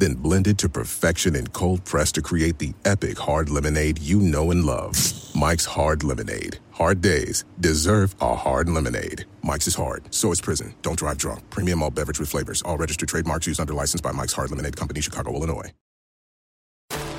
then 0.00 0.14
blended 0.14 0.58
to 0.58 0.68
perfection 0.68 1.36
and 1.36 1.52
cold 1.52 1.84
pressed 1.84 2.16
to 2.16 2.22
create 2.22 2.58
the 2.58 2.72
epic 2.84 3.18
hard 3.18 3.50
lemonade 3.50 3.98
you 3.98 4.18
know 4.18 4.50
and 4.50 4.64
love. 4.64 4.96
Mike's 5.34 5.64
Hard 5.64 6.02
Lemonade. 6.02 6.58
Hard 6.72 7.00
days 7.00 7.44
deserve 7.60 8.14
a 8.20 8.34
hard 8.34 8.68
lemonade. 8.68 9.24
Mike's 9.42 9.68
is 9.68 9.74
hard, 9.74 10.12
so 10.12 10.32
is 10.32 10.40
prison. 10.40 10.74
Don't 10.82 10.98
drive 10.98 11.18
drunk. 11.18 11.48
Premium 11.50 11.82
all 11.82 11.90
beverage 11.90 12.18
with 12.18 12.28
flavors. 12.28 12.62
All 12.62 12.76
registered 12.76 13.08
trademarks 13.08 13.46
used 13.46 13.60
under 13.60 13.72
license 13.72 14.00
by 14.00 14.12
Mike's 14.12 14.32
Hard 14.32 14.50
Lemonade 14.50 14.76
Company, 14.76 15.00
Chicago, 15.00 15.32
Illinois. 15.34 15.72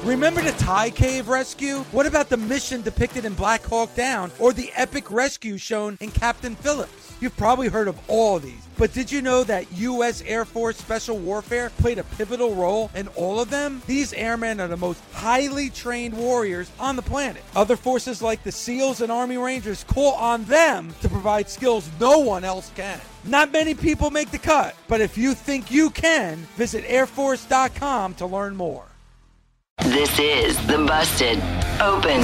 Remember 0.04 0.42
the 0.42 0.52
Thai 0.54 0.90
cave 0.90 1.30
rescue? 1.30 1.80
What 1.92 2.08
about 2.08 2.30
the 2.30 2.38
mission 2.38 2.82
depicted 2.82 3.24
in 3.24 3.36
Black 3.36 3.64
Hawk 3.64 3.94
Down 3.94 4.32
or 4.40 4.52
the 4.52 4.72
epic 4.76 5.12
rescue 5.12 5.58
shown 5.58 5.96
in 6.02 6.10
Captain 6.10 6.56
Phillips? 6.56 7.01
You've 7.22 7.38
probably 7.38 7.68
heard 7.68 7.88
of 7.88 8.00
all 8.08 8.38
of 8.38 8.42
these, 8.42 8.68
but 8.80 8.94
did 8.94 9.12
you 9.12 9.22
know 9.22 9.44
that 9.44 9.72
U.S. 9.74 10.24
Air 10.24 10.44
Force 10.44 10.78
Special 10.78 11.16
Warfare 11.20 11.70
played 11.78 12.00
a 12.00 12.04
pivotal 12.04 12.56
role 12.56 12.90
in 12.96 13.08
all 13.10 13.40
of 13.40 13.52
them? 13.52 13.84
These 13.86 14.12
airmen 14.14 14.60
are 14.60 14.68
the 14.68 14.76
most 14.76 15.00
highly 15.14 15.70
trained 15.70 16.18
warriors 16.18 16.72
on 16.80 16.96
the 16.96 17.04
planet. 17.04 17.44
Other 17.56 17.76
forces 17.76 18.24
like 18.24 18.42
the 18.42 18.52
SEALs 18.52 19.02
and 19.02 19.12
Army 19.12 19.38
Rangers 19.38 19.84
call 19.84 20.14
on 20.14 20.46
them 20.46 20.96
to 21.02 21.10
provide 21.10 21.48
skills 21.48 21.88
no 22.00 22.18
one 22.18 22.44
else 22.44 22.72
can. 22.76 23.00
Not 23.24 23.54
many 23.54 23.76
people 23.76 24.10
make 24.10 24.32
the 24.32 24.40
cut, 24.40 24.76
but 24.88 25.00
if 25.00 25.16
you 25.16 25.36
think 25.36 25.70
you 25.70 25.92
can, 25.92 26.38
visit 26.58 26.84
airforce.com 26.86 28.16
to 28.16 28.26
learn 28.26 28.56
more. 28.56 28.86
This 29.84 30.18
is 30.18 30.58
the 30.66 30.80
Busted 30.80 31.38
Open 31.80 32.22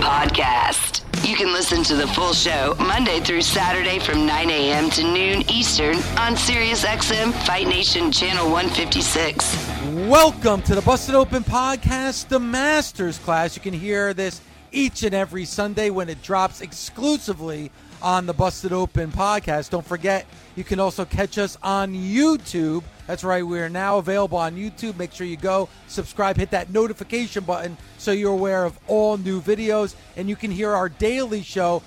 Podcast. 0.00 0.97
You 1.28 1.36
can 1.36 1.52
listen 1.52 1.82
to 1.84 1.94
the 1.94 2.06
full 2.06 2.32
show 2.32 2.74
Monday 2.78 3.20
through 3.20 3.42
Saturday 3.42 3.98
from 3.98 4.24
9 4.24 4.48
a.m. 4.48 4.88
to 4.88 5.02
noon 5.02 5.42
Eastern 5.50 5.96
on 6.16 6.36
SiriusXM 6.36 7.34
Fight 7.44 7.68
Nation 7.68 8.10
Channel 8.10 8.50
156. 8.50 10.08
Welcome 10.08 10.62
to 10.62 10.74
the 10.74 10.80
Busted 10.80 11.14
Open 11.14 11.44
Podcast, 11.44 12.28
the 12.28 12.40
Masters 12.40 13.18
class. 13.18 13.54
You 13.56 13.60
can 13.60 13.74
hear 13.74 14.14
this 14.14 14.40
each 14.72 15.02
and 15.02 15.14
every 15.14 15.44
Sunday 15.44 15.90
when 15.90 16.08
it 16.08 16.22
drops 16.22 16.62
exclusively 16.62 17.70
on 18.00 18.24
the 18.24 18.32
Busted 18.32 18.72
Open 18.72 19.12
podcast. 19.12 19.68
Don't 19.68 19.84
forget, 19.84 20.24
you 20.56 20.64
can 20.64 20.80
also 20.80 21.04
catch 21.04 21.36
us 21.36 21.58
on 21.62 21.92
YouTube. 21.92 22.82
That's 23.08 23.24
right, 23.24 23.42
we 23.44 23.58
are 23.60 23.70
now 23.70 23.96
available 23.96 24.36
on 24.36 24.54
YouTube. 24.54 24.98
Make 24.98 25.12
sure 25.12 25.26
you 25.26 25.38
go, 25.38 25.70
subscribe, 25.86 26.36
hit 26.36 26.50
that 26.50 26.68
notification 26.68 27.42
button 27.42 27.78
so 27.96 28.12
you're 28.12 28.34
aware 28.34 28.66
of 28.66 28.78
all 28.86 29.16
new 29.16 29.40
videos. 29.40 29.94
And 30.18 30.28
you 30.28 30.36
can 30.36 30.50
hear 30.50 30.70
our 30.72 30.90
daily 30.90 31.42
show 31.42 31.82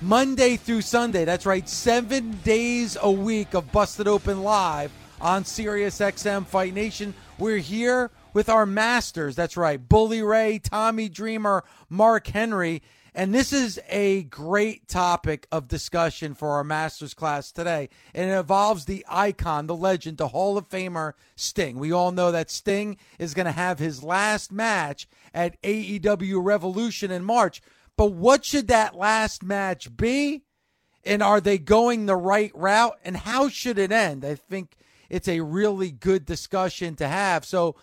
Monday 0.00 0.56
through 0.56 0.80
Sunday. 0.80 1.24
That's 1.24 1.46
right, 1.46 1.68
seven 1.68 2.40
days 2.42 2.98
a 3.00 3.08
week 3.08 3.54
of 3.54 3.70
Busted 3.70 4.08
Open 4.08 4.42
Live 4.42 4.90
on 5.20 5.44
SiriusXM 5.44 6.44
Fight 6.46 6.74
Nation. 6.74 7.14
We're 7.38 7.58
here 7.58 8.10
with 8.32 8.48
our 8.48 8.66
masters. 8.66 9.36
That's 9.36 9.56
right, 9.56 9.78
Bully 9.88 10.22
Ray, 10.22 10.58
Tommy 10.58 11.08
Dreamer, 11.08 11.62
Mark 11.88 12.26
Henry. 12.26 12.82
And 13.16 13.32
this 13.32 13.52
is 13.52 13.80
a 13.88 14.24
great 14.24 14.88
topic 14.88 15.46
of 15.52 15.68
discussion 15.68 16.34
for 16.34 16.50
our 16.50 16.64
master's 16.64 17.14
class 17.14 17.52
today. 17.52 17.88
And 18.12 18.28
it 18.28 18.34
involves 18.34 18.86
the 18.86 19.06
icon, 19.08 19.68
the 19.68 19.76
legend, 19.76 20.18
the 20.18 20.28
Hall 20.28 20.58
of 20.58 20.68
Famer 20.68 21.12
Sting. 21.36 21.78
We 21.78 21.92
all 21.92 22.10
know 22.10 22.32
that 22.32 22.50
Sting 22.50 22.96
is 23.20 23.32
going 23.32 23.46
to 23.46 23.52
have 23.52 23.78
his 23.78 24.02
last 24.02 24.50
match 24.50 25.06
at 25.32 25.60
AEW 25.62 26.44
Revolution 26.44 27.12
in 27.12 27.22
March. 27.22 27.62
But 27.96 28.12
what 28.12 28.44
should 28.44 28.66
that 28.66 28.96
last 28.96 29.44
match 29.44 29.96
be? 29.96 30.42
And 31.04 31.22
are 31.22 31.40
they 31.40 31.58
going 31.58 32.06
the 32.06 32.16
right 32.16 32.50
route? 32.52 32.98
And 33.04 33.16
how 33.18 33.48
should 33.48 33.78
it 33.78 33.92
end? 33.92 34.24
I 34.24 34.34
think 34.34 34.74
it's 35.08 35.28
a 35.28 35.40
really 35.40 35.92
good 35.92 36.24
discussion 36.24 36.96
to 36.96 37.06
have. 37.06 37.44
So, 37.44 37.76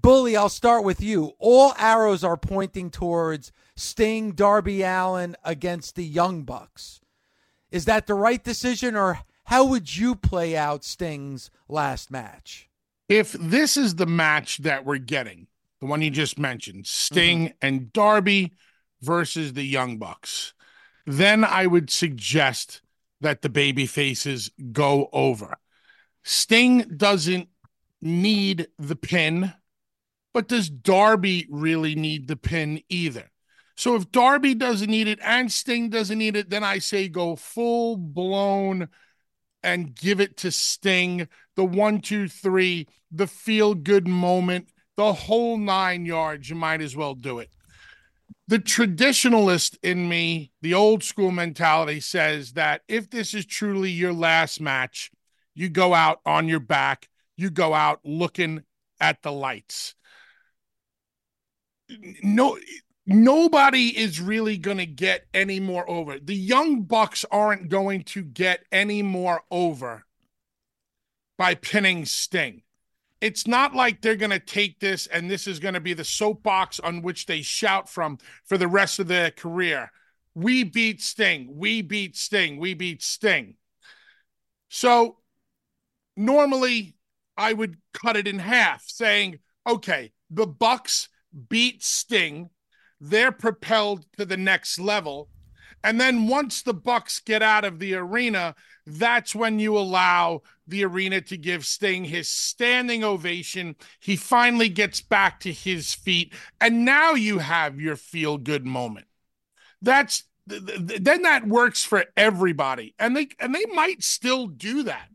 Bully, 0.00 0.36
I'll 0.36 0.48
start 0.48 0.84
with 0.84 1.02
you. 1.02 1.32
All 1.38 1.74
arrows 1.76 2.24
are 2.24 2.36
pointing 2.36 2.90
towards 2.90 3.52
Sting, 3.78 4.32
Darby 4.32 4.82
Allin 4.82 5.36
against 5.44 5.94
the 5.94 6.04
Young 6.04 6.42
Bucks. 6.42 7.00
Is 7.70 7.84
that 7.84 8.06
the 8.06 8.14
right 8.14 8.42
decision, 8.42 8.96
or 8.96 9.20
how 9.44 9.64
would 9.64 9.96
you 9.96 10.14
play 10.14 10.56
out 10.56 10.84
Sting's 10.84 11.50
last 11.68 12.10
match? 12.10 12.68
If 13.08 13.32
this 13.32 13.76
is 13.76 13.94
the 13.94 14.06
match 14.06 14.58
that 14.58 14.84
we're 14.84 14.98
getting, 14.98 15.46
the 15.80 15.86
one 15.86 16.02
you 16.02 16.10
just 16.10 16.38
mentioned, 16.38 16.86
Sting 16.86 17.48
mm-hmm. 17.48 17.56
and 17.62 17.92
Darby 17.92 18.54
versus 19.00 19.52
the 19.52 19.62
Young 19.62 19.98
Bucks, 19.98 20.54
then 21.06 21.44
I 21.44 21.66
would 21.66 21.90
suggest 21.90 22.82
that 23.20 23.42
the 23.42 23.48
baby 23.48 23.86
faces 23.86 24.50
go 24.72 25.08
over. 25.12 25.56
Sting 26.22 26.80
doesn't 26.96 27.48
need 28.00 28.68
the 28.78 28.96
pin 28.96 29.54
but 30.38 30.46
does 30.46 30.70
Darby 30.70 31.46
really 31.50 31.96
need 31.96 32.28
the 32.28 32.36
pin 32.36 32.80
either? 32.88 33.30
So 33.78 33.94
if 33.94 34.10
Darby 34.10 34.56
doesn't 34.56 34.90
need 34.90 35.06
it 35.06 35.20
and 35.22 35.52
Sting 35.52 35.88
doesn't 35.88 36.18
need 36.18 36.34
it, 36.34 36.50
then 36.50 36.64
I 36.64 36.80
say 36.80 37.08
go 37.08 37.36
full 37.36 37.96
blown 37.96 38.88
and 39.62 39.94
give 39.94 40.20
it 40.20 40.36
to 40.38 40.50
Sting. 40.50 41.28
The 41.54 41.64
one, 41.64 42.00
two, 42.00 42.26
three, 42.26 42.88
the 43.12 43.28
feel 43.28 43.74
good 43.74 44.08
moment, 44.08 44.70
the 44.96 45.12
whole 45.12 45.56
nine 45.56 46.04
yards. 46.06 46.50
You 46.50 46.56
might 46.56 46.80
as 46.80 46.96
well 46.96 47.14
do 47.14 47.38
it. 47.38 47.50
The 48.48 48.58
traditionalist 48.58 49.78
in 49.80 50.08
me, 50.08 50.50
the 50.60 50.74
old 50.74 51.04
school 51.04 51.30
mentality 51.30 52.00
says 52.00 52.54
that 52.54 52.82
if 52.88 53.08
this 53.08 53.32
is 53.32 53.46
truly 53.46 53.92
your 53.92 54.12
last 54.12 54.60
match, 54.60 55.12
you 55.54 55.68
go 55.68 55.94
out 55.94 56.20
on 56.26 56.48
your 56.48 56.58
back, 56.58 57.08
you 57.36 57.48
go 57.48 57.74
out 57.74 58.00
looking 58.02 58.64
at 58.98 59.22
the 59.22 59.30
lights 59.30 59.94
no 62.22 62.58
nobody 63.08 63.98
is 63.98 64.20
really 64.20 64.58
going 64.58 64.76
to 64.76 64.86
get 64.86 65.26
any 65.32 65.58
more 65.58 65.88
over. 65.88 66.18
The 66.18 66.34
Young 66.34 66.82
Bucks 66.82 67.24
aren't 67.30 67.70
going 67.70 68.04
to 68.04 68.22
get 68.22 68.64
any 68.70 69.02
more 69.02 69.42
over 69.50 70.04
by 71.38 71.54
pinning 71.54 72.04
Sting. 72.04 72.62
It's 73.20 73.46
not 73.46 73.74
like 73.74 74.02
they're 74.02 74.14
going 74.14 74.30
to 74.30 74.38
take 74.38 74.78
this 74.78 75.06
and 75.06 75.28
this 75.28 75.46
is 75.46 75.58
going 75.58 75.74
to 75.74 75.80
be 75.80 75.94
the 75.94 76.04
soapbox 76.04 76.78
on 76.78 77.02
which 77.02 77.26
they 77.26 77.40
shout 77.40 77.88
from 77.88 78.18
for 78.44 78.58
the 78.58 78.68
rest 78.68 78.98
of 78.98 79.08
their 79.08 79.30
career. 79.30 79.90
We 80.34 80.62
beat 80.62 81.00
Sting. 81.00 81.48
We 81.56 81.82
beat 81.82 82.14
Sting. 82.14 82.58
We 82.58 82.74
beat 82.74 83.02
Sting. 83.02 83.54
So 84.68 85.16
normally 86.14 86.94
I 87.36 87.54
would 87.54 87.78
cut 87.94 88.16
it 88.16 88.28
in 88.28 88.38
half 88.38 88.84
saying, 88.86 89.38
okay, 89.66 90.12
the 90.30 90.46
Bucks 90.46 91.08
beat 91.48 91.82
Sting, 91.82 92.50
they're 93.00 93.32
propelled 93.32 94.06
to 94.16 94.24
the 94.24 94.36
next 94.36 94.78
level. 94.78 95.28
And 95.84 96.00
then 96.00 96.26
once 96.26 96.62
the 96.62 96.74
Bucks 96.74 97.20
get 97.20 97.42
out 97.42 97.64
of 97.64 97.78
the 97.78 97.94
arena, 97.94 98.56
that's 98.84 99.34
when 99.34 99.58
you 99.58 99.78
allow 99.78 100.42
the 100.66 100.84
arena 100.84 101.20
to 101.22 101.36
give 101.36 101.64
Sting 101.64 102.04
his 102.04 102.28
standing 102.28 103.04
ovation. 103.04 103.76
He 104.00 104.16
finally 104.16 104.68
gets 104.68 105.00
back 105.00 105.40
to 105.40 105.52
his 105.52 105.94
feet, 105.94 106.34
and 106.60 106.84
now 106.84 107.12
you 107.12 107.38
have 107.38 107.80
your 107.80 107.96
feel 107.96 108.38
good 108.38 108.66
moment. 108.66 109.06
That's 109.80 110.24
then 110.46 111.22
that 111.22 111.46
works 111.46 111.84
for 111.84 112.06
everybody, 112.16 112.94
and 112.98 113.16
they 113.16 113.28
and 113.38 113.54
they 113.54 113.66
might 113.66 114.02
still 114.02 114.46
do 114.46 114.82
that 114.84 115.08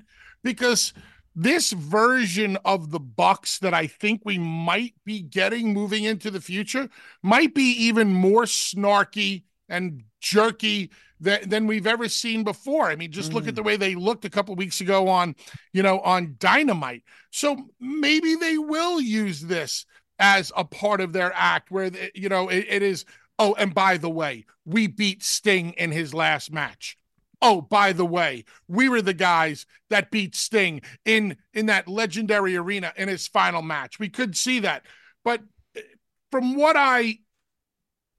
because 0.44 0.94
this 1.36 1.72
version 1.72 2.58
of 2.66 2.92
the 2.92 3.00
bucks 3.00 3.60
that 3.60 3.74
i 3.74 3.88
think 3.88 4.22
we 4.24 4.38
might 4.38 4.94
be 5.06 5.22
getting 5.22 5.74
moving 5.74 6.04
into 6.04 6.30
the 6.30 6.42
future 6.42 6.90
might 7.22 7.54
be 7.54 7.72
even 7.72 8.14
more 8.14 8.44
snarky 8.44 9.44
and 9.70 10.04
jerky 10.22 10.92
than, 11.20 11.48
than 11.48 11.68
we've 11.68 11.88
ever 11.88 12.08
seen 12.08 12.44
before 12.44 12.90
i 12.90 12.96
mean 12.96 13.12
just 13.12 13.32
mm. 13.32 13.36
look 13.36 13.48
at 13.48 13.54
mm. 13.54 13.58
the 13.58 13.64
way 13.64 13.76
they 13.76 13.96
looked 13.96 14.26
a 14.26 14.30
couple 14.30 14.56
weeks 14.56 14.82
ago 14.82 15.08
on 15.08 15.36
you 15.72 15.82
know 15.82 16.00
on 16.02 16.36
dynamite 16.40 17.04
so 17.32 17.58
maybe 17.80 18.36
they 18.36 18.58
will 18.58 19.00
use 19.02 19.42
this 19.42 19.86
as 20.20 20.52
a 20.56 20.64
part 20.64 21.02
of 21.02 21.14
their 21.14 21.32
act 21.36 21.72
where 21.72 21.90
you 22.14 22.30
know 22.30 22.50
it, 22.50 22.66
it 22.70 22.82
is 22.82 23.06
oh 23.40 23.56
and 23.58 23.74
by 23.74 23.98
the 23.98 24.10
way 24.10 24.46
we 24.66 24.88
beat 24.88 25.24
sting 25.24 25.72
in 25.74 25.92
his 25.92 26.14
last 26.14 26.52
match 26.52 26.98
oh 27.44 27.62
by 27.62 27.94
the 27.94 28.06
way 28.06 28.44
we 28.68 28.90
were 28.90 29.02
the 29.02 29.14
guys 29.14 29.68
that 29.90 30.10
beat 30.10 30.36
sting 30.36 30.82
in 31.06 31.38
in 31.54 31.68
that 31.68 31.88
legendary 31.88 32.56
arena 32.56 32.92
in 32.96 33.08
his 33.08 33.28
final 33.28 33.62
match. 33.62 34.00
We 34.00 34.10
could 34.10 34.36
see 34.36 34.60
that. 34.62 34.84
But 35.24 35.42
eh, 35.76 35.82
from 36.32 36.56
what 36.56 36.76
i 36.76 37.20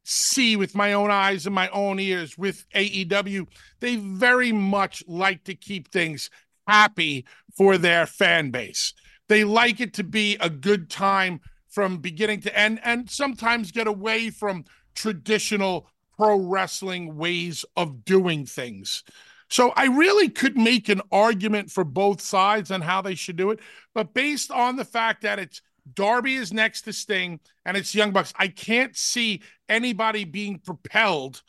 see 0.07 0.55
with 0.55 0.75
my 0.75 0.93
own 0.93 1.11
eyes 1.11 1.47
and 1.47 1.55
my 1.55 1.67
own 1.71 1.99
ears 1.99 2.37
with 2.37 2.67
aew 2.75 3.49
they 3.81 3.97
very 3.97 4.53
much 4.53 5.03
like 5.09 5.43
to 5.45 5.55
keep 5.55 5.91
things 5.91 6.29
happy 6.67 7.25
for 7.57 7.79
their 7.79 8.07
fan 8.07 8.51
base. 8.51 8.93
They 9.29 9.45
like 9.45 9.81
it 9.81 9.95
to 9.95 10.05
be 10.05 10.37
a 10.41 10.51
good 10.51 10.91
time 10.91 11.41
from 11.69 11.99
beginning 11.99 12.41
to 12.43 12.57
end 12.57 12.81
and 12.85 13.11
sometimes 13.11 13.73
get 13.73 13.87
away 13.87 14.31
from 14.31 14.65
traditional 14.95 15.89
pro 16.17 16.37
wrestling 16.37 17.17
ways 17.17 17.65
of 17.77 18.05
doing 18.05 18.47
things. 18.47 19.03
So 19.49 19.73
I 19.77 19.87
really 19.87 20.29
could 20.29 20.57
make 20.57 20.89
an 20.89 21.03
argument 21.13 21.71
for 21.71 21.85
both 21.85 22.21
sides 22.21 22.71
on 22.71 22.81
how 22.81 23.03
they 23.03 23.15
should 23.15 23.37
do 23.37 23.51
it, 23.51 23.61
but 23.95 24.15
based 24.15 24.51
on 24.51 24.77
the 24.77 24.85
fact 24.85 25.23
that 25.23 25.39
it's 25.39 25.61
Darby 25.93 26.35
is 26.35 26.53
next 26.53 26.83
to 26.83 26.93
Sting 26.93 27.41
and 27.65 27.77
it's 27.77 27.95
Young 27.95 28.11
Bucks, 28.11 28.33
I 28.39 28.49
can't 28.49 28.97
see 28.97 29.43
anybody 29.69 30.25
being 30.25 30.59
propelled 30.59 31.43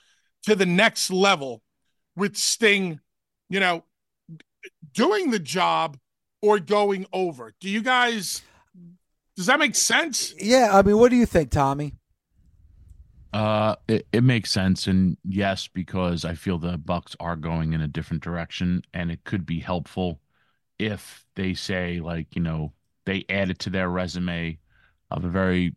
to 0.43 0.55
the 0.55 0.65
next 0.65 1.09
level 1.09 1.63
with 2.15 2.35
Sting, 2.35 2.99
you 3.49 3.59
know, 3.59 3.85
doing 4.93 5.31
the 5.31 5.39
job 5.39 5.97
or 6.41 6.59
going 6.59 7.05
over. 7.13 7.53
Do 7.61 7.69
you 7.69 7.81
guys 7.81 8.41
does 9.35 9.47
that 9.47 9.59
make 9.59 9.75
sense? 9.75 10.33
Yeah, 10.39 10.69
I 10.71 10.81
mean, 10.81 10.97
what 10.97 11.09
do 11.09 11.17
you 11.17 11.25
think, 11.25 11.51
Tommy? 11.51 11.93
Uh, 13.35 13.75
it, 13.89 14.07
it 14.13 14.23
makes 14.23 14.49
sense, 14.49 14.87
and 14.87 15.17
yes, 15.25 15.67
because 15.67 16.23
I 16.23 16.35
feel 16.35 16.57
the 16.57 16.77
Bucks 16.77 17.17
are 17.19 17.35
going 17.35 17.73
in 17.73 17.81
a 17.81 17.87
different 17.87 18.23
direction, 18.23 18.81
and 18.93 19.11
it 19.11 19.25
could 19.25 19.45
be 19.45 19.59
helpful 19.59 20.21
if 20.79 21.25
they 21.35 21.53
say 21.53 21.99
like 21.99 22.33
you 22.33 22.41
know 22.41 22.71
they 23.03 23.25
add 23.27 23.49
it 23.49 23.59
to 23.59 23.69
their 23.69 23.89
resume 23.89 24.57
of 25.11 25.25
a 25.25 25.27
very 25.27 25.75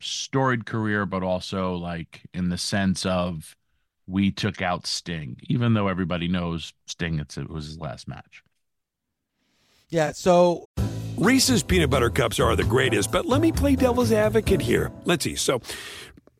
storied 0.00 0.64
career, 0.64 1.04
but 1.04 1.22
also 1.22 1.74
like 1.74 2.22
in 2.32 2.48
the 2.48 2.56
sense 2.56 3.04
of 3.04 3.54
we 4.06 4.30
took 4.30 4.62
out 4.62 4.86
Sting, 4.86 5.36
even 5.42 5.74
though 5.74 5.88
everybody 5.88 6.26
knows 6.26 6.72
Sting 6.86 7.18
it 7.18 7.50
was 7.50 7.66
his 7.66 7.78
last 7.78 8.08
match. 8.08 8.42
Yeah, 9.90 10.12
so 10.12 10.70
Reese's 11.16 11.62
peanut 11.62 11.90
butter 11.90 12.10
cups 12.10 12.40
are 12.40 12.56
the 12.56 12.64
greatest, 12.64 13.12
but 13.12 13.24
let 13.24 13.40
me 13.40 13.52
play 13.52 13.76
devil's 13.76 14.10
advocate 14.10 14.60
here. 14.60 14.90
Let's 15.04 15.22
see. 15.22 15.36
So, 15.36 15.60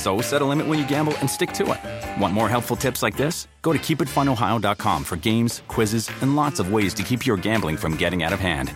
So 0.00 0.22
set 0.22 0.40
a 0.40 0.46
limit 0.46 0.66
when 0.66 0.78
you 0.78 0.88
gamble 0.88 1.14
and 1.18 1.28
stick 1.28 1.52
to 1.52 1.72
it. 1.72 2.20
Want 2.20 2.32
more 2.32 2.48
helpful 2.48 2.74
tips 2.74 3.02
like 3.02 3.18
this? 3.18 3.48
Go 3.60 3.74
to 3.74 3.78
keepitfunohio.com 3.78 5.04
for 5.04 5.16
games, 5.16 5.62
quizzes, 5.68 6.10
and 6.22 6.36
lots 6.36 6.58
of 6.58 6.72
ways 6.72 6.94
to 6.94 7.02
keep 7.02 7.26
your 7.26 7.36
gambling 7.36 7.76
from 7.76 7.96
getting 7.96 8.22
out 8.22 8.32
of 8.32 8.40
hand. 8.40 8.72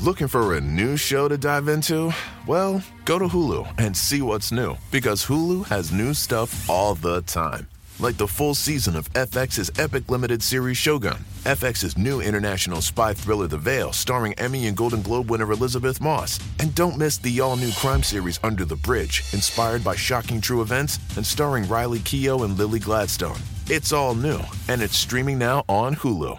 Looking 0.00 0.26
for 0.26 0.56
a 0.56 0.60
new 0.60 0.96
show 0.96 1.28
to 1.28 1.38
dive 1.38 1.68
into? 1.68 2.12
Well, 2.48 2.82
go 3.04 3.18
to 3.20 3.28
Hulu 3.28 3.78
and 3.78 3.96
see 3.96 4.22
what's 4.22 4.50
new 4.50 4.76
because 4.90 5.26
Hulu 5.26 5.66
has 5.66 5.92
new 5.92 6.14
stuff 6.14 6.68
all 6.68 6.96
the 6.96 7.22
time. 7.22 7.68
Like 8.00 8.16
the 8.16 8.28
full 8.28 8.54
season 8.54 8.94
of 8.94 9.12
FX's 9.14 9.72
epic 9.76 10.08
limited 10.08 10.40
series 10.40 10.76
Shogun, 10.76 11.16
FX's 11.42 11.98
new 11.98 12.20
international 12.20 12.80
spy 12.80 13.12
thriller 13.12 13.48
The 13.48 13.58
Veil, 13.58 13.92
starring 13.92 14.34
Emmy 14.34 14.68
and 14.68 14.76
Golden 14.76 15.02
Globe 15.02 15.28
winner 15.28 15.50
Elisabeth 15.50 16.00
Moss. 16.00 16.38
And 16.60 16.72
don't 16.76 16.96
miss 16.96 17.18
the 17.18 17.40
all 17.40 17.56
new 17.56 17.72
crime 17.72 18.04
series 18.04 18.38
Under 18.44 18.64
the 18.64 18.76
Bridge, 18.76 19.24
inspired 19.32 19.82
by 19.82 19.96
shocking 19.96 20.40
true 20.40 20.62
events 20.62 21.00
and 21.16 21.26
starring 21.26 21.68
Riley 21.68 21.98
Keough 21.98 22.44
and 22.44 22.56
Lily 22.56 22.78
Gladstone. 22.78 23.40
It's 23.66 23.92
all 23.92 24.14
new, 24.14 24.40
and 24.68 24.80
it's 24.80 24.96
streaming 24.96 25.38
now 25.38 25.64
on 25.68 25.96
Hulu. 25.96 26.38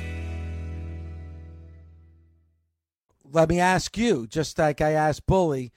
Let 3.31 3.49
me 3.49 3.59
ask 3.59 3.97
you, 3.97 4.27
just 4.27 4.57
like 4.59 4.81
I 4.81 4.91
asked 4.91 5.25
Bully, 5.25 5.71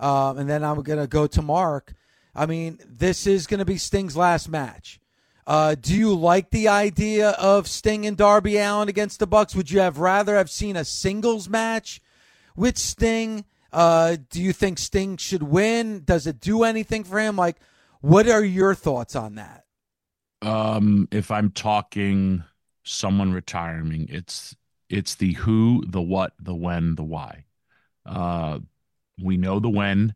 um, 0.00 0.38
and 0.38 0.48
then 0.48 0.62
I'm 0.64 0.82
going 0.82 0.98
to 0.98 1.06
go 1.06 1.26
to 1.26 1.42
Mark. 1.42 1.94
I 2.34 2.46
mean, 2.46 2.78
this 2.86 3.26
is 3.26 3.46
going 3.46 3.58
to 3.58 3.64
be 3.64 3.78
Sting's 3.78 4.16
last 4.16 4.48
match. 4.48 5.00
Uh, 5.46 5.74
do 5.80 5.94
you 5.94 6.14
like 6.14 6.50
the 6.50 6.68
idea 6.68 7.30
of 7.30 7.66
Sting 7.66 8.06
and 8.06 8.16
Darby 8.16 8.58
Allin 8.58 8.88
against 8.88 9.18
the 9.18 9.26
Bucks? 9.26 9.56
Would 9.56 9.70
you 9.70 9.80
have 9.80 9.98
rather 9.98 10.36
have 10.36 10.50
seen 10.50 10.76
a 10.76 10.84
singles 10.84 11.48
match 11.48 12.02
with 12.54 12.76
Sting? 12.76 13.46
Uh, 13.72 14.16
do 14.28 14.42
you 14.42 14.52
think 14.52 14.78
Sting 14.78 15.16
should 15.16 15.42
win? 15.42 16.02
Does 16.04 16.26
it 16.26 16.40
do 16.40 16.64
anything 16.64 17.02
for 17.02 17.18
him? 17.18 17.36
Like, 17.36 17.56
what 18.02 18.28
are 18.28 18.44
your 18.44 18.74
thoughts 18.74 19.16
on 19.16 19.36
that? 19.36 19.64
Um, 20.42 21.08
if 21.10 21.30
I'm 21.30 21.50
talking 21.50 22.44
someone 22.84 23.32
retiring, 23.32 24.06
it's 24.10 24.54
it's 24.88 25.14
the 25.14 25.34
who, 25.34 25.82
the 25.86 26.02
what, 26.02 26.32
the 26.40 26.54
when, 26.54 26.94
the 26.94 27.04
why. 27.04 27.44
Uh, 28.06 28.60
we 29.22 29.36
know 29.36 29.60
the 29.60 29.68
when, 29.68 30.14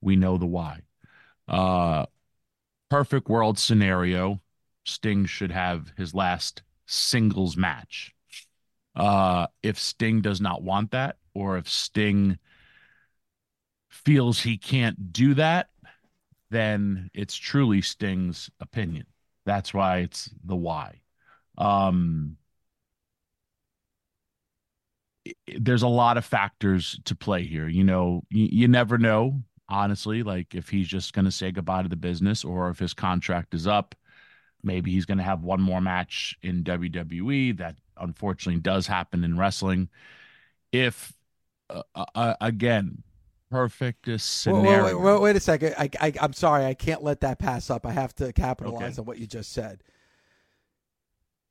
we 0.00 0.16
know 0.16 0.36
the 0.36 0.46
why. 0.46 0.82
Uh, 1.48 2.06
perfect 2.88 3.28
world 3.28 3.58
scenario. 3.58 4.40
Sting 4.84 5.26
should 5.26 5.50
have 5.50 5.92
his 5.96 6.14
last 6.14 6.62
singles 6.86 7.56
match. 7.56 8.14
Uh, 8.94 9.48
if 9.62 9.78
Sting 9.78 10.20
does 10.20 10.40
not 10.40 10.62
want 10.62 10.92
that, 10.92 11.16
or 11.34 11.58
if 11.58 11.68
Sting 11.68 12.38
feels 13.88 14.40
he 14.40 14.56
can't 14.56 15.12
do 15.12 15.34
that, 15.34 15.68
then 16.50 17.10
it's 17.12 17.34
truly 17.34 17.82
Sting's 17.82 18.48
opinion. 18.60 19.06
That's 19.44 19.74
why 19.74 19.98
it's 19.98 20.30
the 20.44 20.56
why. 20.56 21.00
Um, 21.58 22.36
there's 25.58 25.82
a 25.82 25.88
lot 25.88 26.16
of 26.16 26.24
factors 26.24 26.98
to 27.04 27.14
play 27.14 27.44
here. 27.44 27.68
You 27.68 27.84
know, 27.84 28.22
you, 28.30 28.48
you 28.50 28.68
never 28.68 28.98
know, 28.98 29.40
honestly, 29.68 30.22
like 30.22 30.54
if 30.54 30.68
he's 30.68 30.88
just 30.88 31.12
going 31.12 31.24
to 31.24 31.30
say 31.30 31.50
goodbye 31.50 31.82
to 31.82 31.88
the 31.88 31.96
business 31.96 32.44
or 32.44 32.68
if 32.70 32.78
his 32.78 32.94
contract 32.94 33.54
is 33.54 33.66
up. 33.66 33.94
Maybe 34.62 34.90
he's 34.90 35.04
going 35.04 35.18
to 35.18 35.24
have 35.24 35.42
one 35.42 35.60
more 35.60 35.80
match 35.80 36.36
in 36.42 36.64
WWE. 36.64 37.56
That 37.58 37.76
unfortunately 37.96 38.60
does 38.60 38.86
happen 38.86 39.22
in 39.22 39.38
wrestling. 39.38 39.88
If, 40.72 41.12
uh, 41.70 41.82
uh, 41.94 42.34
again, 42.40 43.04
perfectest 43.50 44.42
scenario. 44.42 44.84
Wait, 44.84 44.94
wait, 44.94 45.12
wait, 45.12 45.20
wait 45.20 45.36
a 45.36 45.40
second. 45.40 45.74
I, 45.78 45.90
I, 46.00 46.12
am 46.20 46.32
sorry. 46.32 46.64
I 46.64 46.74
can't 46.74 47.02
let 47.02 47.20
that 47.20 47.38
pass 47.38 47.70
up. 47.70 47.86
I 47.86 47.92
have 47.92 48.14
to 48.16 48.32
capitalize 48.32 48.94
okay. 48.94 49.02
on 49.02 49.06
what 49.06 49.18
you 49.18 49.26
just 49.26 49.52
said. 49.52 49.82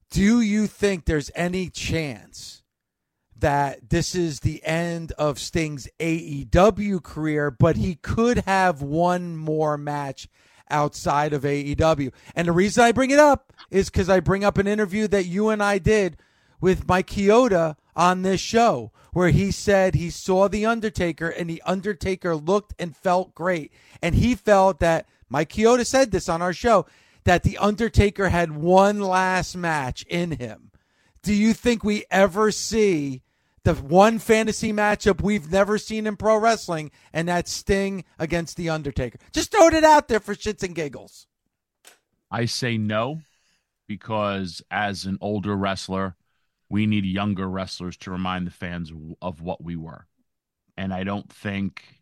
Do 0.10 0.42
you 0.42 0.68
think 0.68 1.06
there's 1.06 1.32
any 1.36 1.70
chance 1.70 2.64
that 3.38 3.90
this 3.90 4.16
is 4.16 4.40
the 4.40 4.64
end 4.64 5.12
of 5.14 5.40
Sting's 5.40 5.88
AEW 6.00 7.04
career, 7.04 7.52
but 7.52 7.76
he 7.76 7.96
could 7.96 8.40
have 8.40 8.82
one 8.82 9.36
more 9.36 9.78
match 9.78 10.28
outside 10.70 11.34
of 11.34 11.44
AEW. 11.44 12.12
And 12.36 12.48
the 12.48 12.54
reason 12.54 12.84
I 12.84 12.92
bring 12.92 13.12
it 13.12 13.20
up 13.20 13.54
is 13.70 13.90
because 13.90 14.10
I 14.10 14.20
bring 14.20 14.44
up 14.44 14.58
an 14.58 14.68
interview 14.68 15.08
that 15.10 15.26
you 15.26 15.50
and 15.50 15.62
I 15.62 15.78
did 15.78 16.18
with 16.62 16.88
Mike 16.88 17.08
Chioda 17.08 17.76
on 17.96 18.22
this 18.22 18.42
show, 18.42 18.92
where 19.14 19.30
he 19.30 19.52
said 19.52 19.96
he 19.96 20.10
saw 20.10 20.48
The 20.48 20.66
Undertaker 20.66 21.30
and 21.30 21.50
The 21.50 21.62
Undertaker 21.66 22.36
looked 22.36 22.74
and 22.80 22.96
felt 22.96 23.36
great. 23.36 23.72
And 24.02 24.16
he 24.16 24.36
felt 24.36 24.80
that, 24.80 25.08
Mike 25.30 25.50
Chioda 25.50 25.86
said 25.86 26.12
this 26.12 26.30
on 26.30 26.42
our 26.42 26.54
show, 26.54 26.86
that 27.26 27.44
The 27.44 27.58
Undertaker 27.58 28.30
had 28.30 28.56
one 28.56 29.00
last 29.02 29.56
match 29.56 30.04
in 30.08 30.32
him. 30.32 30.72
Do 31.22 31.34
you 31.34 31.54
think 31.54 31.84
we 31.84 32.06
ever 32.12 32.52
see 32.52 33.24
the 33.66 33.74
one 33.74 34.20
fantasy 34.20 34.72
matchup 34.72 35.22
we've 35.22 35.52
never 35.52 35.78
seen 35.78 36.08
in 36.08 36.16
pro 36.16 36.38
wrestling, 36.38 36.92
and 37.12 37.28
that's 37.28 37.52
Sting 37.52 38.06
against 38.18 38.56
The 38.56 38.70
Undertaker? 38.70 39.18
Just 39.34 39.52
throw 39.52 39.68
it 39.68 39.84
out 39.84 40.08
there 40.08 40.20
for 40.20 40.36
shits 40.36 40.64
and 40.64 40.74
giggles. 40.74 41.28
I 42.32 42.46
say 42.46 42.78
no 42.78 43.22
because 43.88 44.62
as 44.72 45.06
an 45.06 45.18
older 45.22 45.56
wrestler, 45.56 46.16
we 46.70 46.86
need 46.86 47.06
younger 47.06 47.48
wrestlers 47.48 47.98
to 47.98 48.12
remind 48.12 48.48
the 48.48 48.52
fans 48.52 48.92
of 49.22 49.42
what 49.42 49.64
we 49.64 49.76
were. 49.76 50.08
And 50.78 50.94
I 50.94 51.04
don't 51.04 51.32
think 51.32 52.02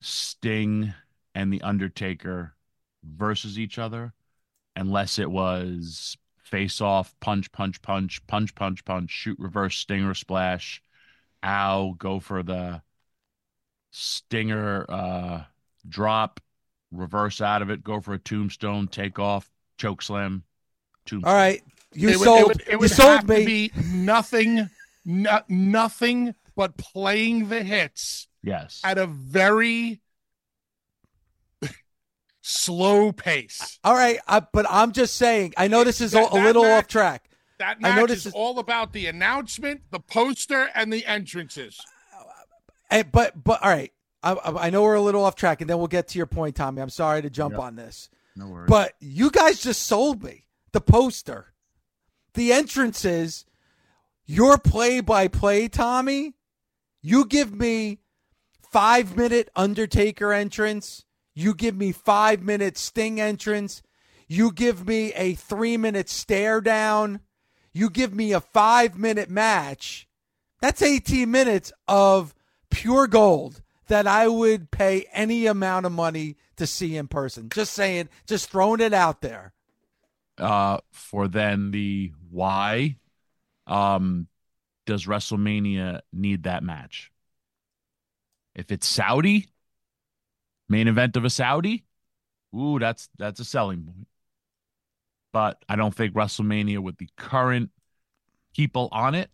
Sting 0.00 0.94
and 1.34 1.52
The 1.52 1.62
Undertaker 1.62 2.54
versus 3.02 3.58
each 3.58 3.78
other, 3.78 4.12
unless 4.76 5.18
it 5.18 5.30
was 5.30 6.16
face 6.50 6.80
off, 6.80 7.14
punch, 7.20 7.52
punch, 7.52 7.80
punch, 7.80 8.26
punch, 8.26 8.54
punch, 8.54 8.84
punch, 8.84 9.10
shoot, 9.10 9.38
reverse, 9.38 9.76
stinger, 9.76 10.14
splash, 10.14 10.82
ow, 11.44 11.94
go 11.98 12.20
for 12.20 12.42
the 12.42 12.82
stinger 13.90 14.84
uh, 14.88 15.42
drop, 15.88 16.40
reverse 16.92 17.40
out 17.40 17.62
of 17.62 17.70
it, 17.70 17.84
go 17.84 18.00
for 18.00 18.14
a 18.14 18.18
tombstone, 18.18 18.88
take 18.88 19.18
off, 19.18 19.48
choke 19.78 20.02
slam, 20.02 20.42
tombstone. 21.06 21.30
All 21.30 21.36
right. 21.36 21.62
You 21.92 22.08
it 22.08 22.18
would, 22.18 22.24
sold 22.24 22.40
it 22.40 22.46
would, 22.48 22.62
it 22.68 22.80
would 22.80 22.90
you 22.90 22.96
sold 22.96 23.10
have 23.10 23.28
me. 23.28 23.40
to 23.40 23.46
be 23.46 23.72
nothing, 23.92 24.70
no, 25.04 25.40
nothing 25.48 26.34
but 26.56 26.76
playing 26.76 27.48
the 27.48 27.62
hits 27.62 28.28
Yes. 28.42 28.80
at 28.84 28.98
a 28.98 29.06
very 29.06 30.00
slow 32.40 33.12
pace. 33.12 33.78
All 33.84 33.94
right, 33.94 34.18
I, 34.26 34.40
but 34.40 34.66
I'm 34.68 34.92
just 34.92 35.16
saying. 35.16 35.54
I 35.56 35.68
know 35.68 35.84
this 35.84 36.00
is 36.00 36.14
a, 36.14 36.18
That- 36.18 36.30
a 36.32 36.34
that 36.34 36.44
little 36.44 36.62
match- 36.62 36.84
off 36.84 36.88
track. 36.88 37.26
That 37.58 37.76
I 37.82 37.94
know 37.94 38.06
this 38.06 38.20
is, 38.20 38.26
is- 38.28 38.32
all 38.32 38.58
about 38.58 38.92
the 38.94 39.06
announcement, 39.06 39.82
the 39.90 40.00
poster, 40.00 40.70
and 40.74 40.90
the 40.92 41.04
entrances. 41.04 41.78
Eh, 42.90 43.02
but 43.04 43.42
but 43.44 43.62
all 43.62 43.70
right, 43.70 43.92
I, 44.22 44.32
I 44.32 44.66
I 44.66 44.70
know 44.70 44.82
we're 44.82 44.94
a 44.94 45.00
little 45.00 45.24
off 45.24 45.34
track, 45.36 45.60
and 45.60 45.68
then 45.70 45.78
we'll 45.78 45.86
get 45.86 46.08
to 46.08 46.18
your 46.18 46.26
point, 46.26 46.56
Tommy. 46.56 46.80
I'm 46.82 46.88
sorry 46.90 47.22
to 47.22 47.30
jump 47.30 47.58
on 47.58 47.76
this, 47.76 48.08
no 48.34 48.48
worries. 48.48 48.68
but 48.68 48.94
you 49.00 49.30
guys 49.30 49.60
just 49.62 49.82
sold 49.82 50.22
me 50.24 50.46
the 50.72 50.80
poster, 50.80 51.52
the 52.34 52.52
entrances, 52.52 53.44
your 54.26 54.56
play 54.58 55.00
by 55.00 55.28
play, 55.28 55.68
Tommy. 55.68 56.34
You 57.02 57.26
give 57.26 57.54
me 57.54 57.98
five 58.72 59.16
minute 59.16 59.50
Undertaker 59.54 60.32
entrance. 60.32 61.04
You 61.34 61.54
give 61.54 61.76
me 61.76 61.92
five 61.92 62.42
minute 62.42 62.76
Sting 62.76 63.20
entrance. 63.20 63.82
You 64.28 64.52
give 64.52 64.86
me 64.86 65.12
a 65.14 65.34
three 65.34 65.76
minute 65.76 66.08
stare 66.08 66.60
down. 66.60 67.20
You 67.72 67.90
give 67.90 68.14
me 68.14 68.32
a 68.32 68.40
five 68.40 68.96
minute 68.98 69.30
match. 69.30 70.08
That's 70.60 70.82
18 70.82 71.30
minutes 71.30 71.72
of 71.88 72.34
pure 72.70 73.06
gold 73.06 73.62
that 73.88 74.06
I 74.06 74.28
would 74.28 74.70
pay 74.70 75.06
any 75.12 75.46
amount 75.46 75.86
of 75.86 75.92
money 75.92 76.36
to 76.56 76.66
see 76.66 76.96
in 76.96 77.08
person. 77.08 77.48
Just 77.48 77.72
saying, 77.72 78.08
just 78.26 78.50
throwing 78.50 78.80
it 78.80 78.92
out 78.92 79.20
there. 79.20 79.52
uh, 80.38 80.78
for 80.92 81.28
then 81.28 81.70
the 81.70 82.12
why 82.30 82.96
um, 83.66 84.26
does 84.86 85.06
WrestleMania 85.06 86.00
need 86.12 86.44
that 86.44 86.62
match? 86.62 87.10
If 88.54 88.70
it's 88.72 88.86
Saudi, 88.86 89.48
main 90.70 90.88
event 90.88 91.16
of 91.16 91.24
a 91.26 91.30
Saudi, 91.30 91.84
ooh, 92.56 92.78
that's 92.78 93.10
that's 93.18 93.40
a 93.40 93.44
selling 93.44 93.82
point. 93.84 94.08
But 95.32 95.62
I 95.68 95.76
don't 95.76 95.94
think 95.94 96.14
WrestleMania 96.14 96.78
with 96.78 96.96
the 96.96 97.08
current 97.16 97.70
people 98.54 98.88
on 98.90 99.14
it 99.14 99.30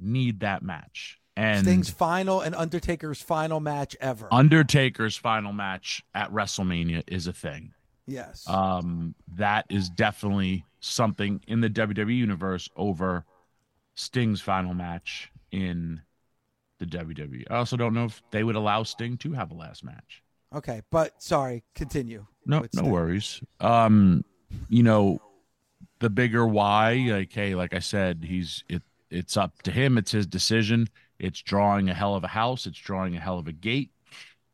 need 0.00 0.40
that 0.40 0.62
match. 0.62 1.18
And 1.36 1.64
Sting's 1.64 1.90
final 1.90 2.40
and 2.40 2.54
Undertaker's 2.54 3.22
final 3.22 3.60
match 3.60 3.96
ever. 4.00 4.26
Undertaker's 4.32 5.16
final 5.16 5.52
match 5.52 6.02
at 6.14 6.32
WrestleMania 6.32 7.04
is 7.06 7.28
a 7.28 7.32
thing. 7.32 7.74
yes. 8.06 8.48
Um, 8.48 9.14
that 9.36 9.66
is 9.68 9.88
definitely 9.88 10.64
something 10.80 11.40
in 11.46 11.60
the 11.60 11.70
WWE 11.70 12.16
universe 12.16 12.68
over 12.74 13.24
Sting's 13.94 14.40
final 14.40 14.74
match 14.74 15.30
in 15.52 16.00
the 16.80 16.86
WWE. 16.86 17.44
I 17.48 17.56
also 17.56 17.76
don't 17.76 17.94
know 17.94 18.06
if 18.06 18.20
they 18.32 18.42
would 18.42 18.56
allow 18.56 18.82
Sting 18.82 19.16
to 19.18 19.32
have 19.32 19.52
a 19.52 19.54
last 19.54 19.84
match. 19.84 20.22
Okay, 20.54 20.82
but 20.90 21.22
sorry, 21.22 21.64
continue. 21.74 22.26
No, 22.46 22.64
no 22.74 22.84
worries. 22.84 23.42
Um, 23.60 24.24
you 24.68 24.82
know, 24.82 25.20
the 26.00 26.10
bigger 26.10 26.46
why, 26.46 27.06
like, 27.10 27.32
hey, 27.32 27.54
like 27.54 27.74
I 27.74 27.80
said, 27.80 28.24
he's 28.26 28.64
it. 28.68 28.82
It's 29.10 29.36
up 29.36 29.62
to 29.62 29.70
him. 29.70 29.96
It's 29.96 30.12
his 30.12 30.26
decision. 30.26 30.88
It's 31.18 31.40
drawing 31.40 31.88
a 31.88 31.94
hell 31.94 32.14
of 32.14 32.24
a 32.24 32.28
house. 32.28 32.66
It's 32.66 32.78
drawing 32.78 33.16
a 33.16 33.20
hell 33.20 33.38
of 33.38 33.48
a 33.48 33.52
gate. 33.52 33.90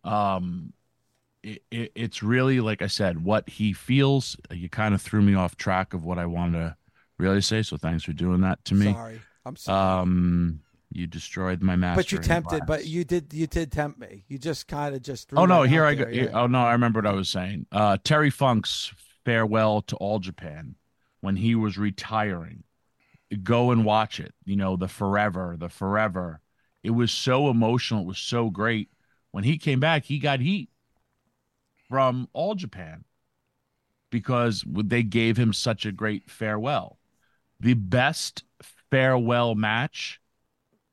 Um, 0.05 0.73
it, 1.43 1.63
it, 1.71 1.93
it's 1.95 2.23
really 2.23 2.61
like 2.61 2.81
I 2.81 2.87
said, 2.87 3.25
what 3.25 3.49
he 3.49 3.73
feels. 3.73 4.37
You 4.51 4.69
kind 4.69 4.95
of 4.95 5.03
threw 5.03 5.23
me 5.23 5.35
off 5.35 5.57
track 5.57 5.93
of 5.93 6.05
what 6.05 6.19
I 6.19 6.27
wanted 6.27 6.59
to 6.59 6.77
really 7.19 7.41
say. 7.41 7.63
So 7.63 7.77
thanks 7.77 8.05
for 8.05 8.13
doing 8.13 8.41
that 8.43 8.65
to 8.67 8.75
me. 8.75 8.93
Sorry. 8.93 9.21
I'm 9.45 9.57
sorry. 9.57 10.03
Um, 10.03 10.61
you 10.95 11.07
destroyed 11.07 11.63
my 11.63 11.77
master. 11.77 11.99
but 11.99 12.13
you 12.13 12.19
tempted, 12.19 12.63
but 12.67 12.87
you 12.87 13.05
did 13.05 13.33
you 13.33 13.47
did 13.47 13.73
tempt 13.73 13.99
me. 13.99 14.25
You 14.29 14.39
just 14.39 14.69
kind 14.69 14.95
of 14.95 15.03
just 15.03 15.29
threw 15.29 15.39
Oh 15.39 15.47
no, 15.47 15.63
here 15.63 15.85
I 15.85 15.95
go. 15.95 16.07
here-. 16.07 16.31
Oh 16.33 16.47
no, 16.47 16.61
I 16.61 16.73
remember 16.73 16.99
what 17.01 17.07
I 17.07 17.15
was 17.15 17.29
saying. 17.29 17.67
Uh, 17.73 17.99
Terry 18.05 18.31
Funk's 18.31 18.93
farewell 19.25 19.83
to 19.83 19.97
all 19.97 20.19
Japan 20.19 20.77
when 21.21 21.37
he 21.37 21.55
was 21.55 21.77
retiring. 21.79 22.65
Go 23.43 23.71
and 23.73 23.85
watch 23.85 24.21
it. 24.21 24.35
You 24.45 24.57
know 24.57 24.77
the 24.77 24.89
forever, 24.89 25.57
the 25.59 25.69
forever. 25.69 26.41
It 26.83 26.91
was 26.91 27.11
so 27.11 27.49
emotional. 27.49 28.03
It 28.03 28.07
was 28.07 28.19
so 28.19 28.51
great. 28.51 28.91
When 29.33 29.43
he 29.43 29.59
came 29.59 29.81
back, 29.81 30.05
he 30.05 30.19
got 30.19 30.41
heat 30.41 30.69
from 31.89 32.29
all 32.33 32.55
Japan 32.55 33.05
because 34.11 34.65
they 34.67 35.03
gave 35.03 35.37
him 35.37 35.53
such 35.53 35.85
a 35.85 35.93
great 35.93 36.31
farewell. 36.31 36.99
The 37.59 37.75
best 37.75 38.45
farewell 38.91 39.55
match: 39.57 40.21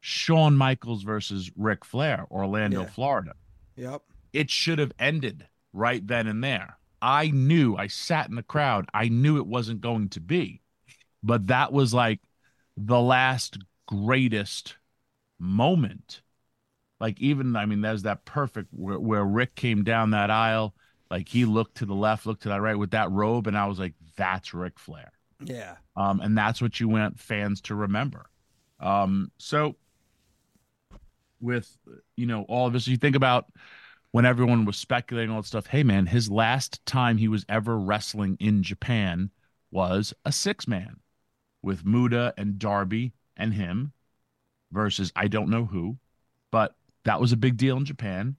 Shawn 0.01 0.57
Michaels 0.57 1.03
versus 1.03 1.51
Ric 1.55 1.85
Flair, 1.85 2.25
Orlando, 2.29 2.81
Yeah. 2.81 2.87
Florida 2.87 3.33
Yep. 3.75 4.01
it 4.33 4.49
should 4.49 4.79
have 4.79 4.91
ended 4.99 5.47
right 5.73 6.05
then 6.05 6.27
and 6.27 6.43
there. 6.43 6.77
I 7.01 7.29
knew, 7.31 7.75
I 7.77 7.87
sat 7.87 8.29
in 8.29 8.35
the 8.35 8.43
crowd, 8.43 8.87
I 8.93 9.07
knew 9.07 9.37
it 9.37 9.47
wasn't 9.47 9.81
going 9.81 10.09
to 10.09 10.19
be. 10.19 10.61
But 11.23 11.47
that 11.47 11.71
was 11.71 11.93
like 11.93 12.19
the 12.77 12.99
last 12.99 13.57
greatest 13.87 14.75
moment. 15.39 16.21
Like, 16.99 17.19
even, 17.19 17.55
I 17.55 17.65
mean, 17.65 17.81
there's 17.81 18.03
that 18.03 18.25
perfect 18.25 18.69
where, 18.71 18.99
where 18.99 19.23
Ric 19.25 19.55
came 19.55 19.83
down 19.83 20.11
that 20.11 20.29
aisle. 20.29 20.75
Like, 21.09 21.27
he 21.27 21.45
looked 21.45 21.77
to 21.77 21.85
the 21.85 21.95
left, 21.95 22.25
looked 22.25 22.43
to 22.43 22.49
the 22.49 22.61
right 22.61 22.77
with 22.77 22.91
that 22.91 23.11
robe. 23.11 23.47
And 23.47 23.57
I 23.57 23.65
was 23.67 23.79
like, 23.79 23.93
that's 24.15 24.53
Ric 24.53 24.77
Flair. 24.77 25.11
Yeah. 25.43 25.77
Um, 25.95 26.21
and 26.21 26.37
that's 26.37 26.61
what 26.61 26.79
you 26.79 26.87
want 26.87 27.19
fans 27.19 27.61
to 27.61 27.75
remember. 27.75 28.29
Um, 28.79 29.31
so 29.37 29.75
with 31.41 31.77
you 32.15 32.25
know 32.25 32.43
all 32.43 32.67
of 32.67 32.73
this, 32.73 32.87
you 32.87 32.97
think 32.97 33.15
about 33.15 33.47
when 34.11 34.25
everyone 34.25 34.65
was 34.65 34.77
speculating 34.77 35.31
all 35.31 35.41
that 35.41 35.47
stuff. 35.47 35.67
Hey 35.67 35.83
man, 35.83 36.05
his 36.05 36.29
last 36.29 36.85
time 36.85 37.17
he 37.17 37.27
was 37.27 37.45
ever 37.49 37.77
wrestling 37.77 38.37
in 38.39 38.63
Japan 38.63 39.31
was 39.71 40.13
a 40.25 40.31
six 40.31 40.67
man 40.67 40.99
with 41.61 41.85
Muta 41.85 42.33
and 42.37 42.59
Darby 42.59 43.13
and 43.37 43.53
him 43.53 43.93
versus 44.71 45.11
I 45.15 45.27
don't 45.27 45.49
know 45.49 45.65
who, 45.65 45.97
but 46.51 46.75
that 47.05 47.19
was 47.19 47.31
a 47.31 47.37
big 47.37 47.57
deal 47.57 47.77
in 47.77 47.85
Japan. 47.85 48.35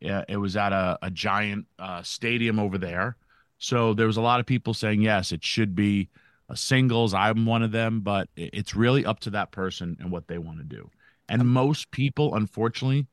Yeah, 0.00 0.24
it 0.28 0.38
was 0.38 0.56
at 0.56 0.72
a, 0.72 0.98
a 1.02 1.10
giant 1.10 1.66
uh, 1.78 2.02
stadium 2.02 2.58
over 2.58 2.78
there. 2.78 3.16
So 3.58 3.92
there 3.92 4.06
was 4.06 4.16
a 4.16 4.22
lot 4.22 4.40
of 4.40 4.46
people 4.46 4.72
saying, 4.72 5.02
yes, 5.02 5.32
it 5.32 5.44
should 5.44 5.74
be 5.74 6.08
a 6.48 6.56
singles. 6.56 7.12
I'm 7.12 7.44
one 7.44 7.62
of 7.62 7.72
them, 7.72 8.00
but 8.00 8.28
it's 8.34 8.74
really 8.74 9.04
up 9.04 9.20
to 9.20 9.30
that 9.30 9.52
person 9.52 9.98
and 10.00 10.10
what 10.10 10.26
they 10.26 10.38
want 10.38 10.58
to 10.58 10.64
do. 10.64 10.90
And 11.30 11.48
most 11.48 11.92
people, 11.92 12.34
unfortunately, 12.34 13.06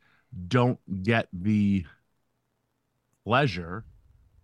don't 0.47 0.79
get 1.03 1.29
the 1.31 1.85
pleasure 3.23 3.85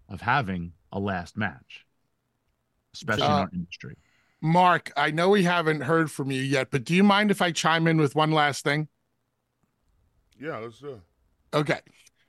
of 0.08 0.22
having 0.22 0.74
a 0.92 1.00
last 1.00 1.36
match, 1.36 1.86
especially 2.94 3.26
in 3.26 3.32
Uh, 3.32 3.42
our 3.42 3.50
industry. 3.54 3.98
Mark, 4.42 4.92
I 4.96 5.10
know 5.12 5.30
we 5.30 5.44
haven't 5.44 5.82
heard 5.82 6.12
from 6.12 6.30
you 6.30 6.42
yet, 6.42 6.70
but 6.70 6.84
do 6.84 6.94
you 6.94 7.04
mind 7.04 7.32
if 7.32 7.42
I 7.42 7.52
chime 7.52 7.88
in 7.88 7.98
with 7.98 8.16
one 8.16 8.32
last 8.32 8.64
thing? 8.64 8.90
Yeah, 10.40 10.58
let's 10.58 10.80
do 10.80 10.90
it. 10.94 11.02
Okay. 11.54 11.80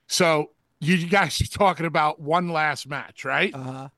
So 0.07 0.51
you 0.81 1.07
guys 1.07 1.41
are 1.41 1.47
talking 1.47 1.87
about 1.87 2.21
one 2.21 2.49
last 2.49 2.87
match, 2.87 3.25
right? 3.25 3.55
Uh 3.55 3.63
huh. 3.63 3.89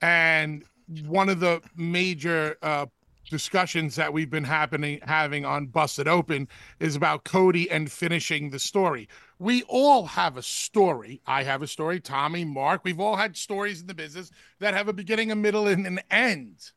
And 0.00 0.64
one 1.06 1.28
of 1.28 1.40
the 1.40 1.62
major 1.74 2.56
uh, 2.62 2.86
discussions 3.30 3.96
that 3.96 4.12
we've 4.12 4.30
been 4.30 4.44
happening 4.44 5.00
having 5.02 5.44
on 5.44 5.66
Busted 5.66 6.08
Open 6.08 6.48
is 6.78 6.96
about 6.96 7.24
Cody 7.24 7.70
and 7.70 7.90
finishing 7.90 8.50
the 8.50 8.58
story. 8.58 9.08
We 9.38 9.62
all 9.64 10.06
have 10.06 10.36
a 10.36 10.42
story. 10.42 11.20
I 11.26 11.42
have 11.42 11.62
a 11.62 11.66
story. 11.66 12.00
Tommy, 12.00 12.44
Mark, 12.44 12.82
we've 12.84 13.00
all 13.00 13.16
had 13.16 13.36
stories 13.36 13.80
in 13.80 13.86
the 13.86 13.94
business 13.94 14.30
that 14.60 14.74
have 14.74 14.88
a 14.88 14.92
beginning, 14.92 15.30
a 15.30 15.36
middle, 15.36 15.66
and 15.66 15.86
an 15.86 16.00
end. 16.10 16.72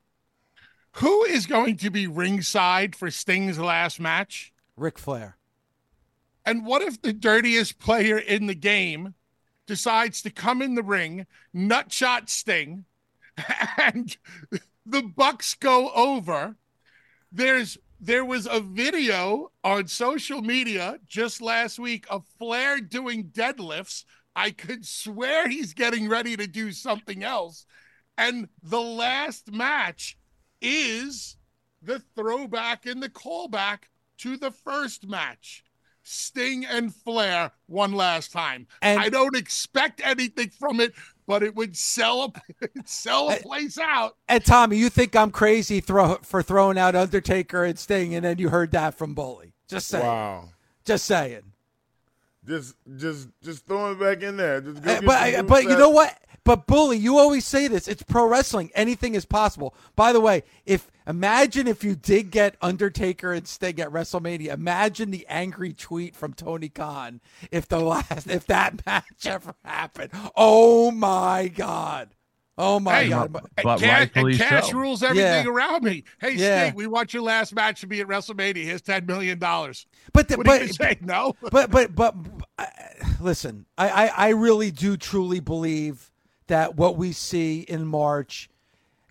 Who 0.94 1.24
is 1.24 1.46
going 1.46 1.78
to 1.78 1.92
be 1.92 2.08
ringside 2.08 2.96
for 2.96 3.12
Sting's 3.12 3.60
last 3.60 4.00
match? 4.00 4.52
Ric 4.76 4.98
Flair. 4.98 5.38
And 6.46 6.66
what 6.66 6.82
if 6.82 7.02
the 7.02 7.14
dirtiest 7.14 7.78
player 7.78 8.18
in 8.18 8.48
the 8.48 8.56
game 8.56 9.14
decides 9.68 10.22
to 10.22 10.30
come 10.30 10.62
in 10.62 10.76
the 10.76 10.84
ring, 10.84 11.28
nutshot 11.54 12.30
Sting, 12.30 12.86
and 13.78 14.18
the 14.90 15.04
Bucks 15.04 15.54
go 15.56 15.92
over? 15.92 16.56
There's 17.32 17.78
there 18.00 18.26
was 18.26 18.48
a 18.50 18.60
video 18.60 19.52
on 19.64 19.88
social 19.88 20.42
media 20.42 21.00
just 21.08 21.42
last 21.42 21.80
week 21.80 22.06
of 22.10 22.26
Flair 22.38 22.80
doing 22.80 23.26
deadlifts. 23.26 24.06
I 24.36 24.52
could 24.52 24.86
swear 24.86 25.48
he's 25.48 25.74
getting 25.74 26.08
ready 26.08 26.38
to 26.38 26.46
do 26.46 26.72
something 26.72 27.24
else. 27.24 27.66
And 28.18 28.50
the 28.62 28.82
last 28.82 29.52
match 29.52 30.18
is 30.62 31.38
the 31.82 32.02
throwback 32.16 32.86
and 32.86 33.02
the 33.02 33.10
callback 33.10 33.80
to 34.20 34.38
the 34.38 34.52
first 34.52 35.08
match. 35.08 35.64
Sting 36.04 36.66
and 36.66 36.96
Flair 36.96 37.52
one 37.66 37.94
last 37.94 38.32
time. 38.32 38.68
And- 38.82 39.00
I 39.00 39.10
don't 39.10 39.36
expect 39.36 40.02
anything 40.04 40.52
from 40.52 40.80
it, 40.80 40.94
but 41.28 41.44
it 41.44 41.56
would 41.56 41.76
sell 41.76 42.24
a 42.24 42.68
sell 42.86 43.30
a 43.30 43.36
place 43.38 43.78
out. 43.78 44.16
And 44.28 44.44
Tommy, 44.44 44.78
you 44.78 44.90
think 44.90 45.16
I'm 45.16 45.30
crazy 45.30 45.82
throw, 45.82 46.16
for 46.24 46.42
throwing 46.42 46.78
out 46.78 46.96
Undertaker 46.96 47.64
and 47.64 47.78
Sting, 47.78 48.16
and 48.16 48.26
then 48.26 48.40
you 48.40 48.50
heard 48.50 48.72
that 48.72 48.98
from 48.98 49.14
Bully. 49.14 49.54
Just 49.68 49.90
saying. 49.90 50.06
Wow. 50.06 50.50
Just 50.86 51.06
saying. 51.06 51.42
Just, 52.46 52.76
just, 52.96 53.28
just 53.44 53.66
throwing 53.66 53.98
it 53.98 54.00
back 54.00 54.24
in 54.24 54.38
there. 54.38 54.62
Just 54.62 54.82
go 54.82 55.02
get 55.02 55.06
but 55.06 55.48
but 55.48 55.64
you 55.64 55.78
know 55.78 55.90
what? 55.90 56.18
But 56.48 56.66
bully, 56.66 56.98
you 56.98 57.18
always 57.18 57.46
say 57.46 57.68
this. 57.68 57.90
It's 57.90 58.02
pro 58.04 58.26
wrestling. 58.26 58.72
Anything 58.74 59.16
is 59.16 59.26
possible. 59.26 59.76
By 59.98 60.14
the 60.14 60.22
way, 60.22 60.44
if 60.66 60.90
imagine 61.06 61.68
if 61.68 61.84
you 61.84 61.94
did 61.94 62.32
get 62.32 62.56
Undertaker 62.62 63.34
and 63.34 63.46
Sting 63.46 63.82
at 63.82 63.90
WrestleMania, 63.90 64.54
imagine 64.54 65.12
the 65.12 65.26
angry 65.28 65.74
tweet 65.74 66.16
from 66.16 66.34
Tony 66.34 66.70
Khan 66.70 67.20
if 67.52 67.68
the 67.68 67.80
last 67.82 68.28
if 68.28 68.46
that 68.48 68.82
match 68.86 69.26
ever 69.26 69.56
happened. 69.66 70.12
Oh 70.38 70.90
my 70.92 71.50
god. 71.50 72.16
Oh 72.58 72.80
my 72.80 73.04
Hey, 73.04 73.10
god. 73.10 73.34
But 73.34 73.44
And 73.58 73.80
cash, 73.82 74.00
rightfully 74.00 74.32
and 74.32 74.42
cash 74.42 74.70
so. 74.72 74.78
rules 74.78 75.04
everything 75.04 75.46
Yeah. 75.46 75.52
around 75.52 75.84
me. 75.84 76.06
Hey, 76.22 76.36
Yeah. 76.36 76.64
Sting, 76.68 76.76
we 76.76 76.88
want 76.88 77.14
your 77.14 77.24
last 77.24 77.54
match 77.54 77.82
to 77.82 77.88
be 77.88 78.00
at 78.00 78.08
WrestleMania. 78.08 78.64
Here's 78.64 78.82
ten 78.82 79.06
million 79.06 79.38
dollars. 79.38 79.86
But 80.14 80.30
the, 80.30 80.38
What 80.38 80.46
do 80.46 80.54
you 80.54 80.60
but 80.68 80.76
say? 80.76 80.98
No. 81.02 81.36
but 81.52 81.70
but 81.72 81.94
but 81.94 82.16
uh, 82.58 82.66
listen, 83.20 83.66
I, 83.78 83.90
I 83.90 84.08
I 84.08 84.30
really 84.30 84.72
do 84.72 84.96
truly 84.96 85.42
believe 85.42 86.10
that 86.48 86.76
what 86.76 86.98
we 86.98 87.12
see 87.12 87.62
in 87.62 87.86
March 87.86 88.50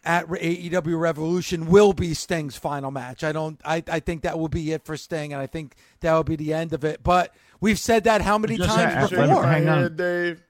at 0.05 0.27
AEW 0.29 0.99
Revolution 0.99 1.67
will 1.67 1.93
be 1.93 2.15
Sting's 2.15 2.57
final 2.57 2.91
match. 2.91 3.25
I 3.25 3.33
don't. 3.33 3.61
I 3.65 3.83
I 3.89 4.01
think 4.01 4.23
that 4.23 4.39
will 4.39 4.49
be 4.49 4.73
it 4.73 4.85
for 4.85 4.97
Sting, 4.97 5.33
and 5.33 5.41
I 5.43 5.47
think 5.47 5.75
that 6.01 6.13
will 6.13 6.25
be 6.25 6.37
the 6.37 6.53
end 6.55 6.73
of 6.73 6.85
it. 6.85 7.03
But 7.03 7.35
we've 7.61 7.79
said 7.79 8.05
that 8.05 8.21
how 8.23 8.39
many 8.39 8.57
Just 8.57 8.69
times 8.71 9.11
before? 9.11 9.27
Shaking 9.27 9.29
Hang 9.29 9.29
my 9.29 9.61
before? 9.65 9.73
on. 9.73 9.83
head, 9.83 9.97
Dave. 9.97 10.43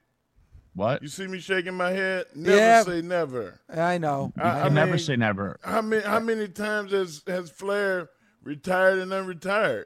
What? 0.75 1.01
You 1.01 1.07
see 1.07 1.25
me 1.25 1.39
shaking 1.39 1.73
my 1.73 1.89
head? 1.89 2.25
Never 2.35 2.55
Yeah. 2.55 2.83
say 2.83 3.01
never. 3.01 3.59
I 3.67 3.97
know. 3.97 4.31
You 4.37 4.43
I- 4.43 4.59
I 4.59 4.63
can 4.65 4.73
never 4.75 4.91
mean- 4.91 4.99
say 4.99 5.15
never. 5.15 5.57
How 5.63 5.81
many 5.81 6.03
how 6.03 6.19
many 6.19 6.47
times 6.49 6.91
has 6.91 7.23
has 7.25 7.49
Flair 7.49 8.09
retired 8.43 8.99
and 8.99 9.11
unretired? 9.11 9.85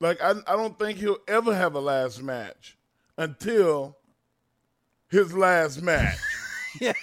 Like 0.00 0.18
I 0.22 0.30
I 0.46 0.56
don't 0.56 0.78
think 0.78 0.98
he'll 0.98 1.18
ever 1.28 1.54
have 1.54 1.74
a 1.74 1.80
last 1.80 2.22
match 2.22 2.78
until 3.18 3.98
his 5.10 5.32
last 5.32 5.82
match. 5.82 6.18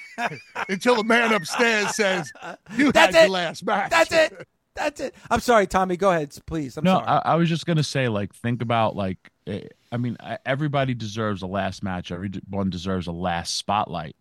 Until 0.69 0.95
the 0.95 1.03
man 1.03 1.33
upstairs 1.33 1.95
says, 1.95 2.31
"You 2.75 2.91
That's 2.91 3.15
had 3.15 3.23
it. 3.23 3.27
your 3.27 3.31
last 3.31 3.65
match." 3.65 3.89
That's 3.89 4.11
it. 4.11 4.47
That's 4.75 4.99
it. 5.01 5.15
I'm 5.29 5.39
sorry, 5.39 5.67
Tommy. 5.67 5.97
Go 5.97 6.11
ahead, 6.11 6.35
please. 6.45 6.77
I'm 6.77 6.83
no, 6.83 6.95
sorry. 6.95 7.07
I, 7.07 7.33
I 7.33 7.35
was 7.35 7.49
just 7.49 7.65
gonna 7.65 7.83
say, 7.83 8.07
like, 8.07 8.33
think 8.33 8.61
about 8.61 8.95
like, 8.95 9.17
eh, 9.47 9.61
I 9.91 9.97
mean, 9.97 10.17
everybody 10.45 10.93
deserves 10.93 11.41
a 11.41 11.47
last 11.47 11.83
match. 11.83 12.11
Everyone 12.11 12.69
deserves 12.69 13.07
a 13.07 13.11
last 13.11 13.57
spotlight, 13.57 14.15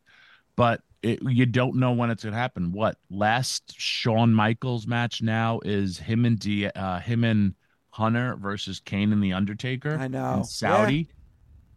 but 0.57 0.83
it, 1.03 1.21
you 1.23 1.47
don't 1.47 1.77
know 1.77 1.93
when 1.93 2.11
it's 2.11 2.25
gonna 2.25 2.37
happen. 2.37 2.73
What 2.73 2.97
last 3.11 3.75
Shawn 3.79 4.33
Michaels 4.33 4.87
match 4.87 5.23
now 5.23 5.61
is 5.65 5.99
him 5.99 6.25
and 6.25 6.39
D, 6.39 6.67
uh, 6.67 7.01
him 7.01 7.25
and 7.25 7.55
Hunter 7.91 8.37
versus 8.37 8.81
Kane 8.81 9.13
and 9.13 9.23
the 9.23 9.33
Undertaker. 9.33 9.97
I 9.99 10.09
know. 10.09 10.35
in 10.35 10.45
Saudi, 10.45 11.09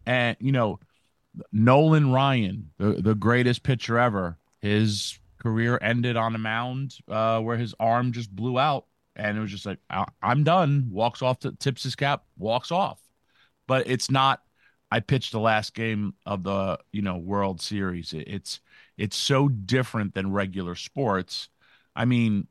and 0.04 0.36
you 0.40 0.52
know, 0.52 0.78
Nolan 1.52 2.12
Ryan, 2.12 2.70
the 2.78 2.94
the 2.94 3.14
greatest 3.14 3.62
pitcher 3.62 3.98
ever. 3.98 4.38
His 4.60 5.18
career 5.38 5.78
ended 5.82 6.16
on 6.16 6.34
a 6.34 6.38
mound 6.38 6.96
uh, 7.08 7.40
where 7.40 7.56
his 7.56 7.74
arm 7.78 8.12
just 8.12 8.34
blew 8.34 8.58
out, 8.58 8.86
and 9.14 9.36
it 9.36 9.40
was 9.40 9.50
just 9.50 9.66
like, 9.66 9.78
I- 9.90 10.08
"I'm 10.22 10.44
done." 10.44 10.88
Walks 10.90 11.22
off, 11.22 11.40
to, 11.40 11.52
tips 11.52 11.82
his 11.82 11.94
cap, 11.96 12.24
walks 12.38 12.70
off. 12.70 13.00
But 13.66 13.88
it's 13.88 14.10
not. 14.10 14.42
I 14.90 15.00
pitched 15.00 15.32
the 15.32 15.40
last 15.40 15.74
game 15.74 16.14
of 16.24 16.42
the 16.44 16.78
you 16.92 17.02
know 17.02 17.16
World 17.18 17.60
Series. 17.60 18.12
It- 18.12 18.28
it's 18.28 18.60
it's 18.96 19.16
so 19.16 19.48
different 19.48 20.14
than 20.14 20.32
regular 20.32 20.74
sports. 20.74 21.48
I 21.94 22.04
mean, 22.04 22.46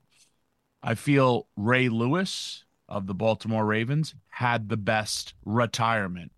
I 0.83 0.95
feel 0.95 1.47
Ray 1.55 1.89
Lewis 1.89 2.63
of 2.87 3.07
the 3.07 3.15
Baltimore 3.15 3.65
Ravens 3.65 4.15
had 4.29 4.69
the 4.69 4.77
best 4.77 5.33
retirement. 5.45 6.31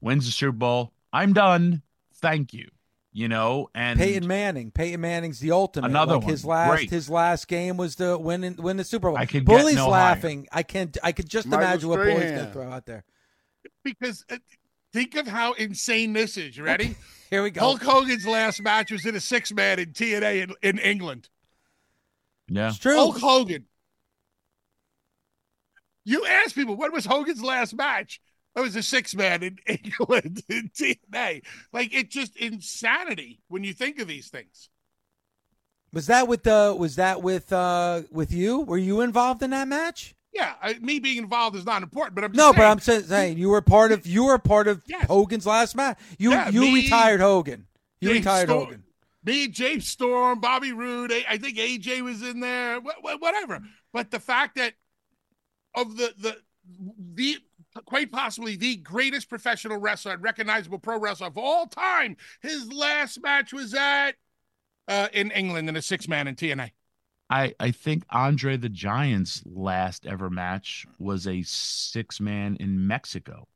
Wins 0.00 0.26
the 0.26 0.32
Super 0.32 0.52
Bowl. 0.52 0.92
I'm 1.12 1.32
done. 1.32 1.82
Thank 2.14 2.52
you. 2.54 2.68
You 3.14 3.28
know, 3.28 3.68
and 3.74 3.98
Peyton 3.98 4.26
Manning. 4.26 4.70
Peyton 4.70 5.02
Manning's 5.02 5.38
the 5.38 5.50
ultimate. 5.50 5.88
Another 5.88 6.16
like 6.16 6.24
his 6.24 6.46
last 6.46 6.70
Great. 6.70 6.90
his 6.90 7.10
last 7.10 7.46
game 7.46 7.76
was 7.76 7.96
the 7.96 8.16
win 8.16 8.42
in, 8.42 8.56
win 8.56 8.78
the 8.78 8.84
Super 8.84 9.08
Bowl. 9.10 9.18
I 9.18 9.26
could 9.26 9.44
get 9.44 9.58
Bully's 9.58 9.76
no 9.76 9.90
laughing. 9.90 10.46
I 10.50 10.62
can't. 10.62 10.96
I 11.02 11.12
could 11.12 11.28
just 11.28 11.46
Michael 11.46 11.62
imagine 11.66 11.88
what 11.90 11.96
Bully's 11.96 12.16
Strahan. 12.16 12.36
gonna 12.38 12.52
throw 12.52 12.70
out 12.70 12.86
there. 12.86 13.04
because 13.84 14.24
uh, 14.30 14.38
think 14.94 15.14
of 15.16 15.26
how 15.26 15.52
insane 15.52 16.14
this 16.14 16.38
is. 16.38 16.56
You 16.56 16.64
ready? 16.64 16.96
Here 17.30 17.42
we 17.42 17.50
go. 17.50 17.60
Hulk 17.60 17.82
Hogan's 17.82 18.26
last 18.26 18.62
match 18.62 18.90
was 18.90 19.04
in 19.04 19.14
a 19.14 19.20
six 19.20 19.52
man 19.52 19.78
in 19.78 19.92
TNA 19.92 20.42
in, 20.44 20.54
in 20.62 20.78
England. 20.78 21.28
yeah, 22.48 22.68
It's 22.68 22.78
true. 22.78 22.96
Hulk 22.96 23.18
Hogan. 23.18 23.66
You 26.04 26.26
ask 26.26 26.54
people, 26.54 26.76
when 26.76 26.92
was 26.92 27.04
Hogan's 27.04 27.42
last 27.42 27.74
match? 27.74 28.20
It 28.54 28.60
was 28.60 28.76
a 28.76 28.82
six 28.82 29.14
man 29.14 29.42
in 29.42 29.58
England 29.66 30.42
in 30.48 30.70
TNA. 30.74 31.42
Like 31.72 31.94
it's 31.94 32.14
just 32.14 32.36
insanity 32.36 33.40
when 33.48 33.64
you 33.64 33.72
think 33.72 33.98
of 33.98 34.08
these 34.08 34.28
things. 34.28 34.68
Was 35.92 36.06
that 36.06 36.26
with 36.28 36.42
the? 36.42 36.74
Was 36.78 36.96
that 36.96 37.22
with 37.22 37.52
uh 37.52 38.02
with 38.10 38.32
you? 38.32 38.60
Were 38.60 38.78
you 38.78 39.00
involved 39.02 39.42
in 39.42 39.50
that 39.50 39.68
match? 39.68 40.14
Yeah, 40.32 40.54
I, 40.62 40.74
me 40.80 40.98
being 40.98 41.18
involved 41.18 41.56
is 41.56 41.66
not 41.66 41.82
important, 41.82 42.14
but 42.14 42.24
I'm 42.24 42.32
just 42.32 42.38
No, 42.38 42.54
but 42.54 42.62
I'm 42.64 42.78
saying, 42.78 43.02
saying 43.02 43.36
you 43.38 43.50
were 43.50 43.60
part 43.60 43.92
of 43.92 44.06
you 44.06 44.24
were 44.24 44.38
part 44.38 44.66
of 44.68 44.82
Yes. 44.86 45.04
Hogan's 45.06 45.44
last 45.46 45.76
match. 45.76 45.98
You 46.18 46.30
Yeah, 46.30 46.48
you 46.48 46.62
me- 46.62 46.74
retired 46.84 47.20
Hogan. 47.20 47.66
You 48.00 48.08
James 48.08 48.20
retired 48.20 48.48
Storm- 48.48 48.64
Hogan. 48.64 48.82
Me, 49.24 49.46
James 49.48 49.86
Storm, 49.86 50.40
Bobby 50.40 50.72
Roode. 50.72 51.12
I, 51.12 51.24
I 51.28 51.38
think 51.38 51.56
AJ 51.56 52.00
was 52.02 52.22
in 52.22 52.40
there. 52.40 52.80
wh- 52.80 53.00
wh- 53.02 53.20
Whatever. 53.22 53.60
But 53.92 54.10
the 54.10 54.18
fact 54.18 54.56
that 54.56 54.72
of 55.74 55.96
the 55.98 56.14
the 56.18 56.36
the 57.14 57.36
quite 57.86 58.12
possibly 58.12 58.56
the 58.56 58.76
greatest 58.76 59.28
professional 59.28 59.78
wrestler 59.78 60.12
and 60.12 60.22
recognizable 60.22 60.78
pro 60.78 60.98
wrestler 60.98 61.28
of 61.28 61.38
all 61.38 61.66
time, 61.66 62.16
his 62.40 62.70
last 62.72 63.22
match 63.22 63.52
was 63.52 63.74
at 63.74 64.12
uh, 64.88 65.08
in 65.12 65.30
England 65.30 65.68
in 65.68 65.76
a 65.76 65.82
six 65.82 66.08
man 66.08 66.26
in 66.28 66.34
TNA. 66.34 66.70
I 67.30 67.54
I 67.58 67.70
think 67.70 68.04
Andre 68.10 68.56
the 68.56 68.68
Giant's 68.68 69.42
last 69.46 70.06
ever 70.06 70.28
match 70.28 70.86
was 70.98 71.26
a 71.26 71.42
six 71.42 72.20
man 72.20 72.56
in 72.60 72.86
Mexico. 72.86 73.48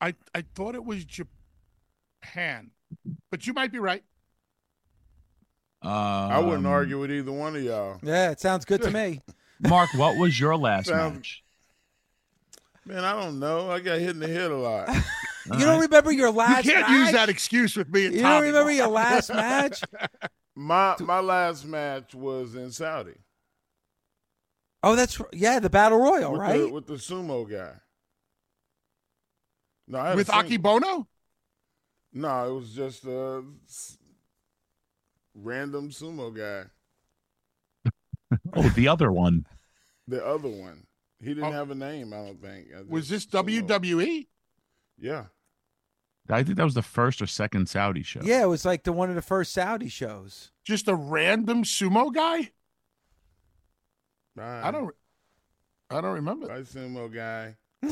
I 0.00 0.14
I 0.34 0.42
thought 0.54 0.74
it 0.74 0.84
was 0.84 1.04
Japan, 1.04 2.70
but 3.30 3.46
you 3.46 3.52
might 3.52 3.70
be 3.72 3.78
right. 3.78 4.02
I 5.82 6.38
wouldn't 6.40 6.66
Um, 6.66 6.72
argue 6.72 7.00
with 7.00 7.10
either 7.10 7.32
one 7.32 7.56
of 7.56 7.62
y'all. 7.62 7.98
Yeah, 8.02 8.30
it 8.30 8.40
sounds 8.40 8.64
good 8.66 8.82
to 8.82 8.90
me. 8.90 9.20
Mark, 9.60 9.88
what 9.94 10.16
was 10.18 10.38
your 10.38 10.56
last 10.56 10.88
Sounds- 10.88 11.14
match? 11.16 11.42
Man, 12.90 13.04
I 13.04 13.12
don't 13.12 13.38
know. 13.38 13.70
I 13.70 13.78
got 13.80 13.98
hit 14.00 14.10
in 14.10 14.18
the 14.18 14.26
head 14.28 14.50
a 14.50 14.56
lot. 14.56 14.88
you 15.52 15.60
don't 15.64 15.80
remember 15.80 16.10
your 16.10 16.30
last? 16.32 16.64
You 16.64 16.72
can't 16.72 16.88
match? 16.88 16.98
use 16.98 17.12
that 17.12 17.28
excuse 17.28 17.76
with 17.76 17.88
me. 17.88 18.06
And 18.06 18.14
You 18.16 18.22
don't 18.22 18.30
Tommy. 18.32 18.46
remember 18.48 18.72
your 18.72 18.88
last 18.88 19.32
match? 19.32 19.82
My 20.56 20.96
my 20.98 21.20
last 21.20 21.64
match 21.64 22.14
was 22.14 22.54
in 22.56 22.70
Saudi 22.72 23.14
Oh, 24.82 24.94
that's 24.96 25.18
r- 25.20 25.28
yeah, 25.32 25.58
the 25.60 25.70
battle 25.70 25.98
royal, 25.98 26.32
with 26.32 26.40
right? 26.40 26.58
the 26.58 26.68
with 26.68 26.86
the 26.86 26.94
sumo 26.94 27.48
guy. 27.48 27.74
No, 29.86 29.98
I 30.00 30.14
with 30.16 30.26
single- 30.26 30.58
Akebono? 30.80 31.06
No, 32.12 32.48
it 32.50 32.54
was 32.60 32.72
just 32.74 33.04
a 33.04 33.42
random 35.34 35.90
sumo 35.90 36.36
guy. 36.36 36.68
Oh, 38.52 38.68
the 38.70 38.88
other 38.88 39.10
one. 39.12 39.46
The 40.08 40.24
other 40.26 40.48
one. 40.48 40.84
He 41.20 41.28
didn't 41.34 41.44
Oh. 41.44 41.52
have 41.52 41.70
a 41.70 41.74
name, 41.74 42.12
I 42.12 42.16
don't 42.16 42.40
think. 42.40 42.68
I 42.76 42.82
Was 42.88 43.08
this 43.08 43.26
just- 43.26 43.34
sumo. 43.46 43.66
WWE? 43.68 44.26
Yeah. 44.98 45.26
I 46.28 46.42
think 46.44 46.56
that 46.58 46.64
was 46.64 46.74
the 46.74 46.82
first 46.82 47.20
or 47.20 47.26
second 47.26 47.68
Saudi 47.68 48.02
show. 48.02 48.20
Yeah, 48.22 48.42
it 48.42 48.46
was 48.48 48.64
like 48.64 48.84
the 48.84 48.92
one 48.92 49.08
of 49.08 49.16
the 49.16 49.22
first 49.22 49.52
Saudi 49.52 49.88
shows. 49.88 50.52
Just 50.64 50.86
a 50.86 50.94
random 50.94 51.64
sumo 51.64 52.14
guy? 52.14 52.52
Bye. 54.36 54.60
I 54.62 54.70
don't. 54.70 54.94
I 55.90 56.00
don't 56.00 56.14
remember. 56.14 56.46
Bye, 56.46 56.60
sumo 56.60 57.12
guy. 57.12 57.56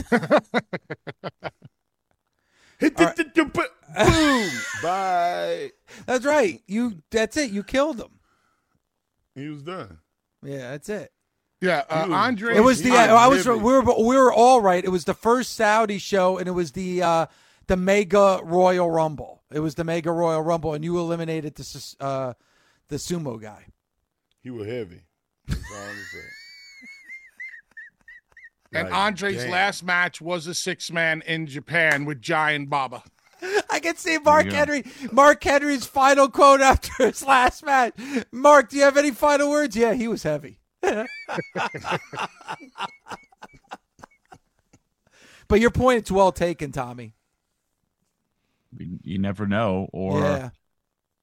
All 2.81 2.88
right. 3.07 3.35
Boom. 3.35 3.51
Bye. 4.83 5.71
That's 6.07 6.25
right. 6.25 6.62
You. 6.69 7.03
That's 7.11 7.37
it. 7.37 7.51
You 7.51 7.64
killed 7.64 7.99
him. 8.01 8.21
He 9.35 9.49
was 9.49 9.62
done. 9.62 9.99
Yeah, 10.45 10.71
that's 10.71 10.88
it. 10.88 11.12
Yeah, 11.61 11.83
uh, 11.90 12.09
Andre. 12.11 12.57
It 12.57 12.61
was 12.61 12.79
the. 12.83 12.90
He 12.90 12.90
was 12.90 12.99
I 13.01 13.27
was. 13.27 13.47
We 13.47 13.55
were. 13.55 13.83
We 13.83 14.16
were 14.16 14.33
all 14.33 14.61
right. 14.61 14.85
It 14.85 14.90
was 14.90 15.05
the 15.05 15.14
first 15.14 15.55
Saudi 15.57 15.99
show, 15.99 16.38
and 16.38 16.47
it 16.47 16.53
was 16.53 16.73
the 16.73 17.03
uh, 17.03 17.27
the 17.66 17.77
Mega 17.77 18.40
Royal 18.44 18.90
Rumble. 18.90 19.42
It 19.51 19.61
was 19.61 19.75
the 19.75 19.85
Mega 19.85 20.12
Royal 20.12 20.42
Rumble, 20.42 20.75
and 20.75 20.85
you 20.85 20.99
eliminated 20.99 21.55
the 21.57 21.94
uh, 22.01 22.35
the 22.88 22.97
sumo 22.97 23.40
guy. 23.40 23.66
He 24.42 24.51
was 24.51 24.66
heavy. 24.68 25.03
That's 25.49 25.61
all 25.73 25.79
And 28.73 28.90
Like, 28.90 28.99
Andre's 28.99 29.42
damn. 29.42 29.51
last 29.51 29.83
match 29.83 30.21
was 30.21 30.47
a 30.47 30.55
six 30.55 30.92
man 30.92 31.23
in 31.27 31.47
Japan 31.47 32.05
with 32.05 32.21
Giant 32.21 32.68
Baba. 32.68 33.03
I 33.71 33.81
can 33.81 33.97
see 33.97 34.18
Mark 34.18 34.47
you 34.47 34.51
go. 34.51 34.57
Henry. 34.59 34.85
Mark 35.11 35.42
Henry's 35.42 35.87
final 35.87 36.29
quote 36.29 36.61
after 36.61 37.07
his 37.07 37.25
last 37.25 37.64
match. 37.64 37.94
Mark, 38.31 38.68
do 38.68 38.77
you 38.77 38.83
have 38.83 38.97
any 38.97 39.11
final 39.11 39.51
words? 39.51 39.75
Yeah, 39.77 39.94
he 39.94 40.07
was 40.07 40.23
heavy. 40.23 40.59
but 45.49 45.61
your 45.61 45.71
point 45.71 46.05
is 46.05 46.12
well 46.12 46.33
taken, 46.33 46.73
Tommy. 46.73 47.14
You, 48.77 48.99
you 49.03 49.19
never 49.19 49.47
know. 49.47 49.88
Or 49.93 50.21
yeah. 50.21 50.51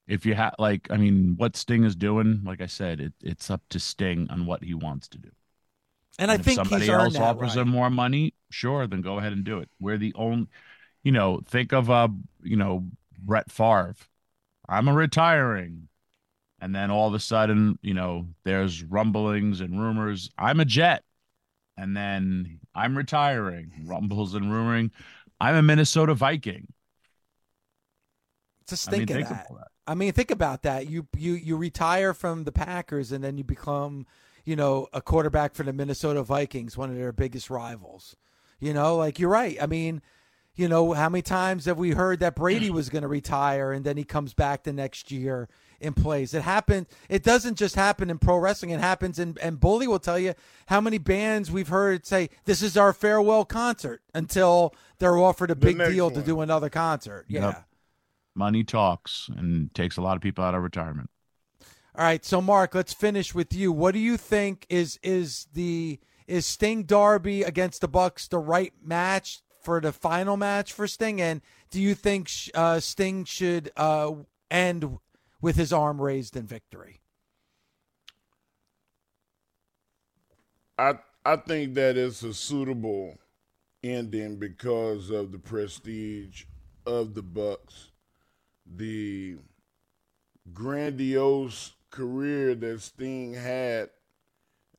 if 0.06 0.26
you 0.26 0.34
have, 0.34 0.54
like, 0.58 0.90
I 0.90 0.96
mean, 0.96 1.34
what 1.36 1.56
Sting 1.56 1.84
is 1.84 1.96
doing, 1.96 2.42
like 2.44 2.60
I 2.60 2.66
said, 2.66 3.00
it, 3.00 3.12
it's 3.22 3.50
up 3.50 3.62
to 3.70 3.80
Sting 3.80 4.28
on 4.30 4.46
what 4.46 4.64
he 4.64 4.74
wants 4.74 5.08
to 5.08 5.18
do. 5.18 5.30
And, 6.18 6.30
I 6.30 6.36
if 6.36 6.42
think 6.42 6.56
somebody 6.56 6.88
else 6.88 7.16
offers 7.16 7.56
right. 7.56 7.62
him 7.62 7.68
more 7.68 7.90
money, 7.90 8.34
sure, 8.50 8.86
then 8.86 9.02
go 9.02 9.18
ahead 9.18 9.32
and 9.32 9.44
do 9.44 9.58
it. 9.58 9.68
We're 9.78 9.98
the 9.98 10.14
only, 10.14 10.46
you 11.02 11.12
know, 11.12 11.40
think 11.44 11.72
of 11.72 11.90
uh, 11.90 12.08
you 12.42 12.56
know, 12.56 12.86
Brett 13.18 13.50
Favre. 13.50 13.96
I'm 14.68 14.88
a 14.88 14.94
retiring, 14.94 15.88
and 16.66 16.74
then 16.74 16.90
all 16.90 17.06
of 17.06 17.14
a 17.14 17.20
sudden, 17.20 17.78
you 17.80 17.94
know, 17.94 18.26
there's 18.42 18.82
rumblings 18.82 19.60
and 19.60 19.80
rumors. 19.80 20.30
I'm 20.36 20.58
a 20.58 20.64
Jet, 20.64 21.04
and 21.76 21.96
then 21.96 22.58
I'm 22.74 22.98
retiring. 22.98 23.70
Rumbles 23.86 24.34
and 24.34 24.46
rumoring. 24.46 24.90
I'm 25.40 25.54
a 25.54 25.62
Minnesota 25.62 26.12
Viking. 26.12 26.66
Just 28.68 28.88
I 28.88 28.98
mean, 28.98 29.06
think 29.06 29.10
of 29.10 29.16
think 29.16 29.28
that. 29.28 29.46
about 29.48 29.58
that. 29.60 29.68
I 29.86 29.94
mean, 29.94 30.12
think 30.12 30.32
about 30.32 30.62
that. 30.62 30.90
You 30.90 31.06
you 31.16 31.34
you 31.34 31.56
retire 31.56 32.12
from 32.12 32.42
the 32.42 32.50
Packers 32.50 33.12
and 33.12 33.22
then 33.22 33.38
you 33.38 33.44
become, 33.44 34.04
you 34.44 34.56
know, 34.56 34.88
a 34.92 35.00
quarterback 35.00 35.54
for 35.54 35.62
the 35.62 35.72
Minnesota 35.72 36.24
Vikings, 36.24 36.76
one 36.76 36.90
of 36.90 36.96
their 36.96 37.12
biggest 37.12 37.48
rivals. 37.48 38.16
You 38.58 38.74
know, 38.74 38.96
like 38.96 39.20
you're 39.20 39.30
right. 39.30 39.56
I 39.62 39.66
mean, 39.66 40.02
you 40.56 40.66
know, 40.66 40.94
how 40.94 41.10
many 41.10 41.22
times 41.22 41.66
have 41.66 41.78
we 41.78 41.92
heard 41.92 42.18
that 42.18 42.34
Brady 42.34 42.70
was 42.70 42.88
going 42.88 43.02
to 43.02 43.08
retire 43.08 43.70
and 43.70 43.84
then 43.84 43.96
he 43.96 44.02
comes 44.02 44.34
back 44.34 44.64
the 44.64 44.72
next 44.72 45.12
year 45.12 45.48
and 45.80 45.96
plays? 45.96 46.34
It 46.34 46.42
happened. 46.42 46.86
It 47.08 47.22
doesn't 47.22 47.56
just 47.56 47.74
happen 47.74 48.10
in 48.10 48.18
pro 48.18 48.38
wrestling. 48.38 48.70
It 48.70 48.80
happens 48.80 49.18
in 49.18 49.36
and 49.40 49.60
Bully 49.60 49.86
will 49.86 49.98
tell 49.98 50.18
you 50.18 50.34
how 50.66 50.80
many 50.80 50.98
bands 50.98 51.50
we've 51.50 51.68
heard 51.68 52.06
say 52.06 52.30
this 52.44 52.62
is 52.62 52.76
our 52.76 52.92
farewell 52.92 53.44
concert 53.44 54.02
until 54.14 54.74
they're 54.98 55.18
offered 55.18 55.50
a 55.50 55.56
big 55.56 55.76
next 55.76 55.92
deal 55.92 56.10
to 56.10 56.22
do 56.22 56.40
another 56.40 56.68
concert. 56.68 57.26
Yeah. 57.28 57.46
Yep. 57.46 57.64
Money 58.34 58.64
talks 58.64 59.30
and 59.34 59.72
takes 59.74 59.96
a 59.96 60.02
lot 60.02 60.16
of 60.16 60.22
people 60.22 60.44
out 60.44 60.54
of 60.54 60.62
retirement. 60.62 61.08
All 61.98 62.04
right, 62.04 62.22
so 62.22 62.42
Mark, 62.42 62.74
let's 62.74 62.92
finish 62.92 63.34
with 63.34 63.54
you. 63.54 63.72
What 63.72 63.94
do 63.94 63.98
you 63.98 64.18
think 64.18 64.66
is 64.68 64.98
is 65.02 65.46
the 65.54 65.98
is 66.26 66.44
Sting 66.44 66.82
Darby 66.82 67.42
against 67.42 67.80
the 67.80 67.88
Bucks 67.88 68.28
the 68.28 68.38
right 68.38 68.74
match 68.84 69.40
for 69.62 69.80
the 69.80 69.92
final 69.92 70.36
match 70.36 70.74
for 70.74 70.86
Sting? 70.86 71.22
And 71.22 71.40
do 71.70 71.80
you 71.80 71.94
think 71.94 72.28
uh, 72.54 72.80
Sting 72.80 73.24
should 73.24 73.72
uh, 73.78 74.12
end 74.50 74.98
with 75.40 75.56
his 75.56 75.72
arm 75.72 76.00
raised 76.00 76.36
in 76.36 76.46
victory? 76.46 77.00
I 80.78 80.98
I 81.24 81.36
think 81.36 81.74
that 81.74 81.96
it's 81.96 82.22
a 82.22 82.34
suitable 82.34 83.18
ending 83.82 84.36
because 84.36 85.10
of 85.10 85.32
the 85.32 85.38
prestige 85.38 86.44
of 86.86 87.14
the 87.14 87.22
Bucks, 87.22 87.90
the 88.66 89.36
grandiose 90.52 91.72
career 91.90 92.54
that 92.54 92.80
Sting 92.80 93.34
had. 93.34 93.90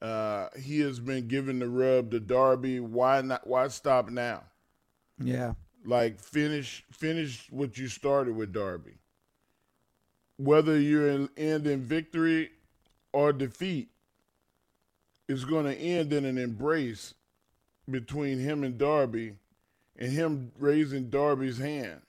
Uh, 0.01 0.49
he 0.59 0.79
has 0.79 0.99
been 0.99 1.27
given 1.27 1.59
the 1.59 1.67
rub 1.67 2.11
to 2.11 2.19
Darby. 2.19 2.79
Why 2.79 3.21
not? 3.21 3.47
Why 3.47 3.67
stop 3.67 4.09
now? 4.09 4.43
Yeah, 5.19 5.53
like 5.85 6.19
finish 6.19 6.85
finish 6.91 7.47
what 7.49 7.77
you 7.77 7.87
started 7.87 8.35
with 8.35 8.53
Darby. 8.53 8.99
Whether 10.37 10.75
in, 10.75 11.29
end 11.35 11.67
in 11.67 11.81
victory 11.81 12.51
or 13.11 13.33
defeat, 13.33 13.89
it's 15.27 15.43
going 15.43 15.65
to 15.65 15.75
end 15.75 16.13
in 16.13 16.25
an 16.25 16.37
embrace 16.37 17.13
between 17.89 18.39
him 18.39 18.63
and 18.63 18.77
Darby, 18.77 19.33
and 19.97 20.11
him 20.11 20.51
raising 20.59 21.09
Darby's 21.09 21.57
hand 21.57 22.01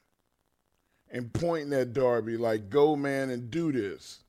and 1.10 1.32
pointing 1.32 1.72
at 1.72 1.92
Darby 1.92 2.36
like, 2.36 2.70
"Go, 2.70 2.96
man, 2.96 3.30
and 3.30 3.50
do 3.50 3.72
this." 3.72 4.24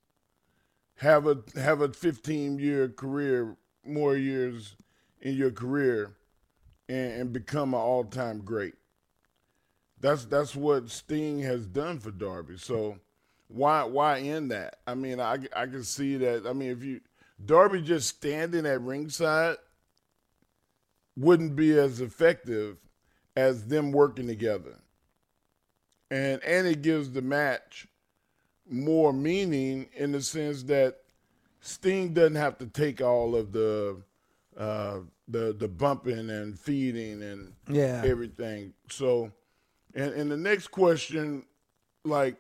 Have 0.95 1.27
a 1.27 1.43
have 1.55 1.81
a 1.81 1.89
15 1.89 2.59
year 2.59 2.89
career, 2.89 3.55
more 3.85 4.15
years 4.15 4.75
in 5.21 5.35
your 5.35 5.51
career, 5.51 6.15
and, 6.87 7.13
and 7.13 7.33
become 7.33 7.73
an 7.73 7.79
all 7.79 8.03
time 8.03 8.41
great. 8.41 8.75
That's 9.99 10.25
that's 10.25 10.55
what 10.55 10.89
Sting 10.89 11.39
has 11.39 11.65
done 11.65 11.99
for 11.99 12.11
Darby. 12.11 12.57
So 12.57 12.99
why 13.49 13.83
why 13.83 14.19
end 14.19 14.51
that? 14.51 14.77
I 14.87 14.95
mean, 14.95 15.19
I 15.19 15.37
I 15.55 15.65
can 15.65 15.83
see 15.83 16.17
that. 16.17 16.47
I 16.47 16.53
mean, 16.53 16.71
if 16.71 16.83
you 16.83 17.01
Darby 17.45 17.81
just 17.81 18.07
standing 18.07 18.65
at 18.65 18.81
ringside 18.81 19.57
wouldn't 21.17 21.55
be 21.55 21.77
as 21.77 21.99
effective 21.99 22.77
as 23.35 23.67
them 23.67 23.91
working 23.91 24.27
together. 24.27 24.75
And 26.11 26.41
and 26.43 26.67
it 26.67 26.81
gives 26.81 27.11
the 27.11 27.21
match 27.21 27.87
more 28.69 29.11
meaning 29.13 29.89
in 29.95 30.11
the 30.11 30.21
sense 30.21 30.63
that 30.63 30.97
Sting 31.61 32.13
doesn't 32.13 32.35
have 32.35 32.57
to 32.59 32.67
take 32.67 33.01
all 33.01 33.35
of 33.35 33.51
the 33.51 33.97
uh, 34.57 34.99
the 35.27 35.53
the 35.57 35.67
bumping 35.67 36.29
and 36.29 36.57
feeding 36.59 37.21
and 37.21 37.53
Yeah. 37.69 38.01
everything. 38.05 38.73
So, 38.89 39.31
and 39.93 40.13
and 40.13 40.31
the 40.31 40.37
next 40.37 40.67
question, 40.69 41.45
like, 42.05 42.37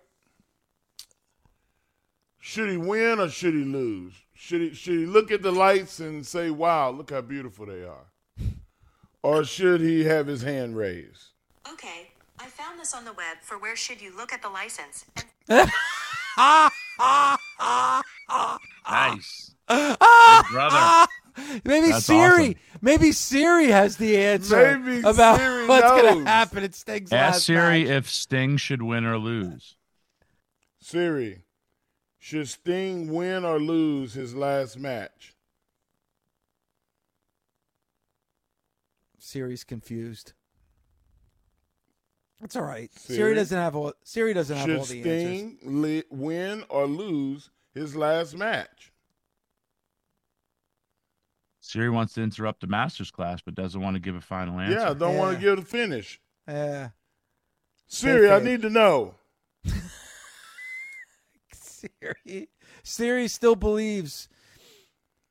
should 2.39 2.69
he 2.69 2.77
win 2.77 3.19
or 3.19 3.29
should 3.29 3.53
he 3.53 3.63
lose? 3.63 4.13
Should 4.33 4.61
he 4.61 4.73
should 4.73 4.93
he 4.99 5.05
look 5.05 5.31
at 5.31 5.41
the 5.41 5.51
lights 5.51 5.99
and 5.99 6.25
say, 6.25 6.49
"Wow, 6.49 6.91
look 6.91 7.11
how 7.11 7.21
beautiful 7.21 7.65
they 7.65 7.83
are," 7.83 8.05
or 9.21 9.43
should 9.43 9.81
he 9.81 10.05
have 10.05 10.27
his 10.27 10.41
hand 10.41 10.77
raised? 10.77 11.31
Okay, 11.71 12.09
I 12.39 12.45
found 12.47 12.79
this 12.79 12.93
on 12.93 13.03
the 13.05 13.13
web 13.13 13.37
for 13.41 13.57
where 13.57 13.75
should 13.75 14.01
you 14.01 14.15
look 14.15 14.31
at 14.33 14.41
the 14.41 14.49
license. 14.49 15.05
And 15.49 15.69
Nice. 18.89 19.51
Big 19.67 19.97
brother. 20.51 21.07
maybe 21.65 21.89
That's 21.91 22.05
Siri. 22.05 22.21
awesome. 22.49 22.55
Maybe 22.81 23.11
Siri 23.11 23.67
has 23.67 23.97
the 23.97 24.17
answer 24.17 24.77
Maybe 24.79 24.99
about 25.01 25.37
Siri 25.39 25.67
what's 25.67 26.01
going 26.01 26.19
to 26.23 26.29
happen 26.29 26.63
at 26.63 26.73
Sting's 26.75 27.11
Ask 27.11 27.33
last 27.33 27.45
Siri 27.45 27.83
match. 27.83 27.91
if 27.91 28.09
Sting 28.09 28.57
should 28.57 28.81
win 28.81 29.05
or 29.05 29.17
lose. 29.17 29.75
Siri, 30.81 31.43
should 32.19 32.47
Sting 32.49 33.11
win 33.13 33.45
or 33.45 33.59
lose 33.59 34.13
his 34.13 34.35
last 34.35 34.77
match? 34.77 35.33
Siri's 39.17 39.63
confused. 39.63 40.33
That's 42.41 42.55
all 42.55 42.63
right. 42.63 42.91
Siri, 42.93 43.17
Siri? 43.17 43.35
doesn't 43.35 43.57
have 43.57 43.75
all. 43.75 43.93
Siri 44.03 44.33
doesn't 44.33 44.55
have 44.55 44.69
all 44.69 44.85
Should 44.85 45.03
the 45.03 45.09
answers. 45.09 45.37
Sting 45.39 45.57
li- 45.63 46.03
win 46.09 46.63
or 46.69 46.87
lose 46.87 47.49
his 47.73 47.95
last 47.95 48.35
match? 48.35 48.91
Siri 51.61 51.89
wants 51.89 52.13
to 52.13 52.21
interrupt 52.23 52.61
the 52.61 52.67
master's 52.67 53.11
class, 53.11 53.41
but 53.41 53.55
doesn't 53.55 53.79
want 53.81 53.95
to 53.95 53.99
give 53.99 54.15
a 54.15 54.21
final 54.21 54.59
answer. 54.59 54.79
Yeah, 54.79 54.93
don't 54.93 55.17
want 55.17 55.37
to 55.37 55.41
give 55.41 55.57
the 55.57 55.65
finish. 55.65 56.19
Yeah. 56.47 56.89
Siri, 57.87 58.31
I 58.31 58.39
need 58.39 58.61
to 58.63 58.69
know. 58.69 59.15
Siri. 61.79 62.49
Siri 62.83 63.27
still 63.27 63.55
believes 63.55 64.29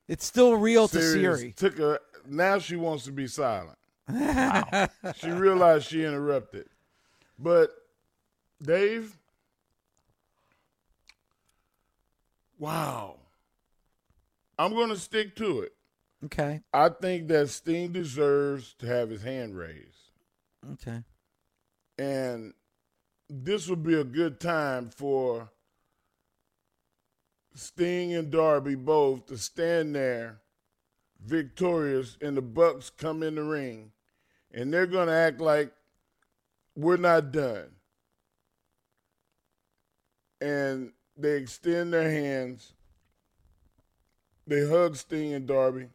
It's 0.06 0.24
still 0.24 0.56
real 0.56 0.88
to 0.88 1.00
Sirius 1.00 1.40
Siri. 1.40 1.52
Took 1.52 1.78
her. 1.78 2.00
Now 2.26 2.58
she 2.58 2.76
wants 2.76 3.04
to 3.04 3.12
be 3.12 3.26
silent. 3.26 3.78
she 5.16 5.30
realized 5.30 5.87
she 5.88 6.04
interrupted. 6.04 6.66
But 7.38 7.70
Dave, 8.62 9.16
wow. 12.58 13.16
I'm 14.58 14.72
going 14.72 14.88
to 14.88 14.96
stick 14.96 15.37
to 15.37 15.61
it. 15.61 15.72
Okay. 16.24 16.61
I 16.72 16.88
think 16.88 17.28
that 17.28 17.48
Sting 17.48 17.92
deserves 17.92 18.74
to 18.80 18.87
have 18.87 19.11
his 19.11 19.22
hand 19.22 19.56
raised. 19.56 20.11
Okay. 20.72 21.04
And 21.96 22.54
this 23.28 23.68
would 23.68 23.82
be 23.82 23.94
a 23.94 24.04
good 24.04 24.40
time 24.40 24.90
for 24.90 25.50
Sting 27.59 28.14
and 28.14 28.31
Darby 28.31 28.75
both 28.75 29.27
to 29.27 29.37
stand 29.37 29.94
there 29.94 30.40
victorious 31.25 32.16
and 32.21 32.37
the 32.37 32.42
Bucks 32.42 32.90
come 32.90 33.23
in 33.23 33.35
the 33.35 33.42
ring 33.42 33.90
and 34.53 34.73
they're 34.73 34.87
going 34.87 35.09
to 35.09 35.14
act 35.14 35.40
like 35.40 35.73
we're 36.77 36.97
not 36.97 37.33
done. 37.33 37.71
And 40.40 40.92
they 41.16 41.37
extend 41.37 41.92
their 41.92 42.11
hands. 42.11 42.73
They 44.47 44.66
hug 44.66 44.94
Sting 44.97 45.35
and 45.35 45.47
Darby. 45.47 45.88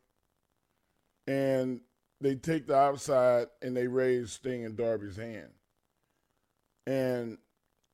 And 1.26 1.80
they 2.20 2.36
take 2.36 2.68
the 2.68 2.76
outside 2.76 3.48
and 3.62 3.76
they 3.76 3.88
raise 3.88 4.34
Sting 4.34 4.66
and 4.66 4.76
Darby's 4.76 5.16
hand. 5.16 5.52
And 6.86 7.38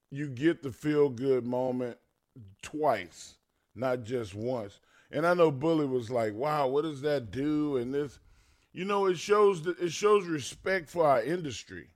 you 0.10 0.28
get 0.28 0.64
the 0.64 0.72
feel 0.72 1.10
good 1.10 1.46
moment 1.46 1.98
twice, 2.62 3.36
not 3.76 4.04
just 4.04 4.36
once. 4.36 4.80
And 5.12 5.26
I 5.26 5.34
know 5.34 5.52
Bully 5.52 5.86
was 5.86 6.10
like, 6.12 6.34
"Wow, 6.34 6.68
what 6.68 6.84
does 6.84 7.02
that 7.02 7.32
do?" 7.32 7.78
And 7.78 7.94
this, 7.94 8.20
you 8.74 8.86
know, 8.86 9.08
it 9.08 9.18
shows 9.18 9.64
that 9.64 9.80
it 9.80 9.92
shows 9.92 10.26
respect 10.28 10.90
for 10.90 11.06
our 11.06 11.24
industry. 11.24 11.90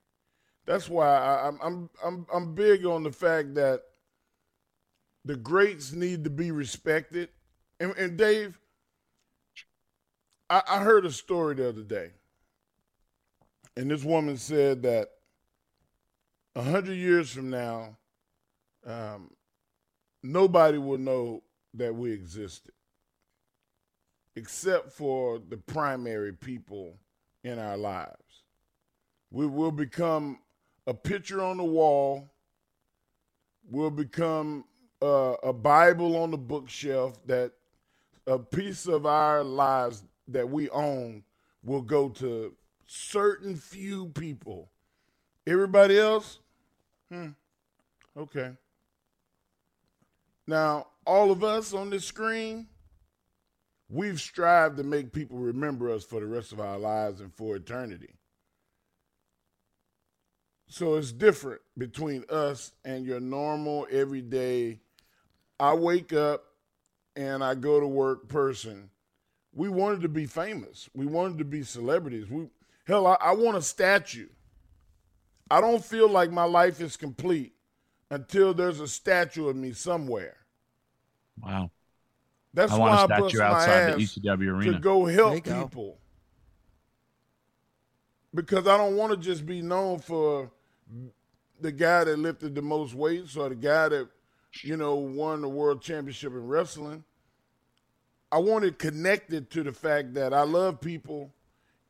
That's 0.65 0.89
why 0.89 1.07
I, 1.07 1.47
I'm 1.47 1.59
I'm 1.61 1.89
I'm 2.03 2.25
I'm 2.33 2.55
big 2.55 2.85
on 2.85 3.03
the 3.03 3.11
fact 3.11 3.55
that 3.55 3.81
the 5.25 5.35
greats 5.35 5.91
need 5.91 6.23
to 6.23 6.29
be 6.29 6.51
respected. 6.51 7.29
And, 7.79 7.93
and 7.97 8.17
Dave, 8.17 8.59
I, 10.49 10.61
I 10.67 10.79
heard 10.79 11.05
a 11.05 11.11
story 11.11 11.55
the 11.55 11.69
other 11.69 11.83
day, 11.83 12.11
and 13.75 13.91
this 13.91 14.03
woman 14.03 14.37
said 14.37 14.83
that 14.83 15.09
a 16.55 16.63
hundred 16.63 16.95
years 16.95 17.31
from 17.31 17.49
now, 17.49 17.97
um, 18.85 19.31
nobody 20.21 20.77
will 20.77 20.97
know 20.97 21.43
that 21.73 21.93
we 21.93 22.11
existed 22.11 22.73
except 24.35 24.91
for 24.91 25.39
the 25.49 25.57
primary 25.57 26.33
people 26.33 26.97
in 27.43 27.59
our 27.59 27.77
lives. 27.77 28.43
We 29.31 29.47
will 29.47 29.71
become 29.71 30.39
a 30.87 30.93
picture 30.93 31.41
on 31.41 31.57
the 31.57 31.63
wall. 31.63 32.31
We'll 33.69 33.91
become 33.91 34.65
uh, 35.01 35.35
a 35.43 35.53
Bible 35.53 36.17
on 36.17 36.31
the 36.31 36.37
bookshelf 36.37 37.19
that 37.27 37.51
a 38.27 38.39
piece 38.39 38.87
of 38.87 39.05
our 39.05 39.43
lives 39.43 40.03
that 40.27 40.49
we 40.49 40.69
own 40.69 41.23
will 41.63 41.81
go 41.81 42.09
to 42.09 42.53
certain 42.87 43.55
few 43.55 44.07
people. 44.07 44.69
Everybody 45.45 45.99
else, 45.99 46.39
hmm, 47.09 47.29
okay. 48.15 48.51
Now, 50.47 50.87
all 51.05 51.31
of 51.31 51.43
us 51.43 51.73
on 51.73 51.89
this 51.89 52.05
screen, 52.05 52.67
we've 53.89 54.19
strived 54.19 54.77
to 54.77 54.83
make 54.83 55.11
people 55.11 55.37
remember 55.37 55.89
us 55.89 56.03
for 56.03 56.19
the 56.19 56.25
rest 56.25 56.51
of 56.51 56.59
our 56.59 56.77
lives 56.77 57.21
and 57.21 57.33
for 57.33 57.55
eternity. 57.55 58.15
So 60.67 60.95
it's 60.95 61.11
different 61.11 61.61
between 61.77 62.23
us 62.29 62.71
and 62.83 63.05
your 63.05 63.19
normal, 63.19 63.87
everyday, 63.91 64.79
I 65.59 65.73
wake 65.75 66.13
up 66.13 66.45
and 67.15 67.43
I 67.43 67.55
go 67.55 67.79
to 67.79 67.87
work 67.87 68.27
person. 68.27 68.89
We 69.53 69.69
wanted 69.69 70.01
to 70.01 70.09
be 70.09 70.25
famous. 70.25 70.89
We 70.95 71.05
wanted 71.05 71.37
to 71.37 71.45
be 71.45 71.61
celebrities. 71.63 72.29
We 72.29 72.47
hell, 72.85 73.05
I, 73.05 73.17
I 73.21 73.33
want 73.33 73.57
a 73.57 73.61
statue. 73.61 74.29
I 75.51 75.61
don't 75.61 75.85
feel 75.85 76.09
like 76.09 76.31
my 76.31 76.45
life 76.45 76.81
is 76.81 76.97
complete 76.97 77.53
until 78.09 78.53
there's 78.53 78.79
a 78.79 78.87
statue 78.87 79.49
of 79.49 79.55
me 79.55 79.73
somewhere. 79.73 80.37
Wow. 81.41 81.71
That's 82.53 82.71
I 82.71 82.77
why 82.77 82.89
want 82.89 83.11
a 83.11 83.15
I 83.15 83.19
bust 83.19 83.35
statue 83.35 83.43
my 83.43 83.49
outside 83.55 83.89
ass 83.89 83.95
the 84.13 84.21
ECW 84.21 84.47
arena. 84.47 84.73
to 84.73 84.79
go 84.79 85.05
help 85.05 85.43
go. 85.43 85.63
people. 85.63 85.97
Because 88.33 88.67
I 88.67 88.77
don't 88.77 88.95
want 88.95 89.11
to 89.11 89.17
just 89.17 89.45
be 89.45 89.61
known 89.61 89.99
for 89.99 90.51
the 91.59 91.71
guy 91.71 92.03
that 92.03 92.17
lifted 92.19 92.55
the 92.55 92.61
most 92.61 92.93
weights 92.93 93.37
or 93.37 93.49
the 93.49 93.55
guy 93.55 93.89
that, 93.89 94.07
you 94.61 94.77
know, 94.77 94.95
won 94.95 95.41
the 95.41 95.49
world 95.49 95.81
championship 95.81 96.31
in 96.33 96.47
wrestling. 96.47 97.03
I 98.31 98.37
wanted 98.39 98.79
connected 98.79 99.49
to 99.51 99.63
the 99.63 99.71
fact 99.71 100.15
that 100.15 100.33
I 100.33 100.41
love 100.43 100.81
people 100.81 101.31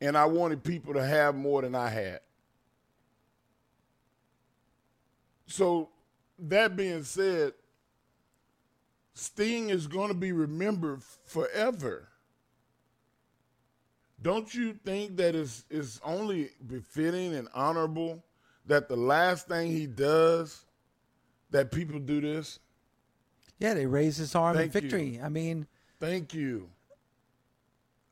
and 0.00 0.16
I 0.16 0.26
wanted 0.26 0.62
people 0.62 0.92
to 0.94 1.04
have 1.04 1.34
more 1.34 1.62
than 1.62 1.74
I 1.74 1.88
had. 1.88 2.20
So, 5.46 5.88
that 6.38 6.76
being 6.76 7.04
said, 7.04 7.52
Sting 9.14 9.70
is 9.70 9.86
going 9.86 10.08
to 10.08 10.14
be 10.14 10.32
remembered 10.32 11.02
forever. 11.24 12.08
Don't 14.20 14.52
you 14.54 14.74
think 14.84 15.16
that 15.16 15.34
it's, 15.34 15.64
it's 15.70 16.00
only 16.04 16.50
befitting 16.66 17.34
and 17.34 17.48
honorable 17.54 18.24
that 18.66 18.88
the 18.88 18.96
last 18.96 19.48
thing 19.48 19.70
he 19.70 19.86
does, 19.86 20.64
that 21.50 21.70
people 21.70 21.98
do 22.00 22.20
this? 22.20 22.58
Yeah, 23.58 23.74
they 23.74 23.86
raise 23.86 24.16
his 24.16 24.34
arm 24.34 24.56
in 24.56 24.70
Thank 24.70 24.74
you. 24.74 24.80
victory. 24.80 25.20
I 25.22 25.28
mean, 25.28 25.66
Thank 26.00 26.34
you. 26.34 26.68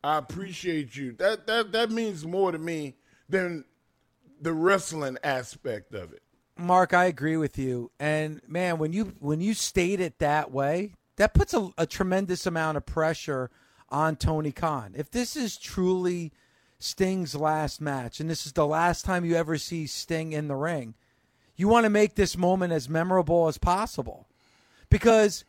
I 0.04 0.18
appreciate 0.18 0.96
you. 0.96 1.12
That 1.12 1.46
that 1.46 1.72
that 1.72 1.90
means 1.90 2.24
more 2.24 2.50
to 2.52 2.58
me 2.58 2.94
than 3.28 3.64
the 4.40 4.52
wrestling 4.52 5.18
aspect 5.22 5.94
of 5.94 6.12
it. 6.12 6.22
Mark, 6.58 6.92
I 6.94 7.06
agree 7.06 7.36
with 7.36 7.58
you. 7.58 7.90
And 7.98 8.40
man, 8.46 8.78
when 8.78 8.92
you 8.92 9.14
when 9.20 9.40
you 9.40 9.54
state 9.54 10.00
it 10.00 10.18
that 10.18 10.50
way, 10.50 10.94
that 11.16 11.34
puts 11.34 11.54
a, 11.54 11.70
a 11.78 11.86
tremendous 11.86 12.46
amount 12.46 12.76
of 12.76 12.86
pressure 12.86 13.50
on 13.88 14.16
Tony 14.16 14.52
Khan. 14.52 14.94
If 14.96 15.10
this 15.10 15.36
is 15.36 15.56
truly 15.56 16.32
Sting's 16.78 17.34
last 17.34 17.80
match, 17.80 18.20
and 18.20 18.28
this 18.28 18.46
is 18.46 18.52
the 18.52 18.66
last 18.66 19.04
time 19.04 19.24
you 19.24 19.36
ever 19.36 19.58
see 19.58 19.86
Sting 19.86 20.32
in 20.32 20.48
the 20.48 20.56
ring, 20.56 20.94
you 21.56 21.68
want 21.68 21.84
to 21.84 21.90
make 21.90 22.14
this 22.14 22.36
moment 22.36 22.72
as 22.72 22.88
memorable 22.88 23.48
as 23.48 23.58
possible. 23.58 24.26
Because 24.90 25.44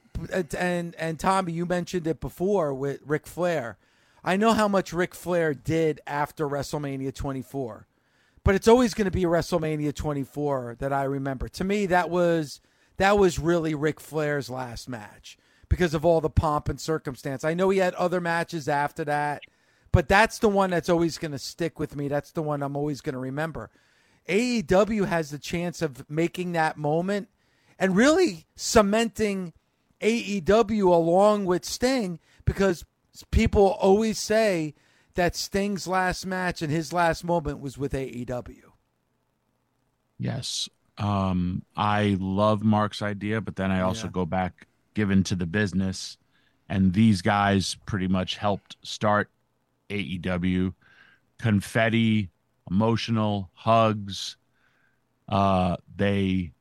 and 0.58 0.96
and 0.96 1.20
Tommy, 1.20 1.54
you 1.54 1.66
mentioned 1.66 2.08
it 2.08 2.20
before 2.20 2.74
with 2.74 3.02
Ric 3.06 3.28
Flair. 3.28 3.78
I 4.24 4.38
know 4.38 4.54
how 4.54 4.70
much 4.70 4.94
Ric 4.94 5.14
Flair 5.14 5.54
did 5.54 6.00
after 6.08 6.48
WrestleMania 6.48 7.14
24 7.14 7.88
but 8.44 8.56
it's 8.56 8.68
always 8.68 8.94
going 8.94 9.06
to 9.06 9.12
be 9.12 9.24
WrestleMania 9.24 9.94
24 9.94 10.78
that 10.80 10.92
I 10.94 11.04
remember. 11.04 11.48
To 11.50 11.64
me, 11.64 11.86
that 11.88 12.10
was 12.10 12.62
that 12.98 13.18
was 13.18 13.40
really 13.40 13.74
Ric 13.74 14.00
Flair's 14.00 14.50
last 14.50 14.88
match 14.88 15.38
because 15.70 15.94
of 15.94 16.06
all 16.06 16.22
the 16.22 16.30
pomp 16.30 16.70
and 16.70 16.80
circumstance. 16.80 17.44
I 17.44 17.54
know 17.54 17.70
he 17.70 17.80
had 17.80 17.96
other 17.96 18.22
matches 18.22 18.70
after 18.70 19.04
that, 19.06 19.42
but 19.92 20.08
that's 20.08 20.40
the 20.40 20.50
one 20.50 20.70
that's 20.70 20.90
always 20.90 21.18
going 21.18 21.32
to 21.32 21.40
stick 21.40 21.80
with 21.80 21.96
me. 21.96 22.08
That's 22.08 22.32
the 22.32 22.44
one 22.44 22.62
I'm 22.62 22.76
always 22.76 23.02
going 23.02 23.14
to 23.14 23.20
remember. 23.20 23.72
AEW 24.28 25.08
has 25.08 25.32
the 25.32 25.40
chance 25.40 25.82
of 25.82 26.10
making 26.10 26.52
that 26.52 26.78
moment 26.78 27.30
and 27.80 27.96
really 27.96 28.46
cementing 28.56 29.54
AEW 30.02 30.84
along 30.84 31.46
with 31.46 31.66
Sting 31.66 32.20
because 32.46 32.86
people 33.32 33.68
always 33.80 34.18
say 34.20 34.76
that 35.16 35.36
Sting's 35.36 35.88
last 35.88 36.26
match 36.26 36.62
and 36.62 36.72
his 36.72 36.92
last 36.94 37.24
moment 37.24 37.60
was 37.60 37.78
with 37.78 37.94
AEW. 37.94 38.72
Yes. 40.18 40.70
Um, 40.98 41.64
I 41.76 42.18
love 42.20 42.64
Mark's 42.64 43.02
idea, 43.02 43.42
but 43.42 43.56
then 43.56 43.72
I 43.72 43.82
also 43.82 44.08
Yeah. 44.08 44.12
go 44.12 44.26
back 44.26 44.68
given 44.94 45.24
to 45.24 45.36
the 45.36 45.48
business, 45.48 46.18
and 46.70 46.94
these 46.94 47.22
guys 47.22 47.76
pretty 47.86 48.08
much 48.08 48.38
helped 48.38 48.78
start 48.84 49.32
AEW. 49.90 50.74
Confetti, 51.40 52.30
emotional 52.70 53.50
hugs. 53.54 54.38
Uh, 55.28 55.78
they 55.96 56.54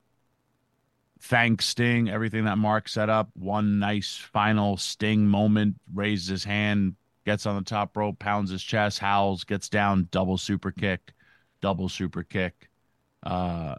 thank 1.21 1.63
Sting, 1.63 2.09
everything 2.09 2.45
that 2.47 2.59
Mark 2.59 2.89
set 2.89 3.09
up. 3.11 3.31
One 3.35 3.79
nice 3.79 4.17
final 4.17 4.77
Sting 4.77 5.27
moment, 5.29 5.77
raises 5.93 6.29
his 6.29 6.45
hand, 6.45 6.97
gets 7.25 7.47
on 7.47 7.57
the 7.57 7.63
top 7.63 7.97
rope, 7.97 8.19
pounds 8.19 8.51
his 8.51 8.63
chest, 8.63 8.99
howls, 8.99 9.45
gets 9.45 9.69
down, 9.69 10.09
double 10.11 10.39
super 10.39 10.71
kick, 10.73 11.13
double 11.61 11.89
super 11.89 12.23
kick, 12.23 12.71
uh, 13.25 13.77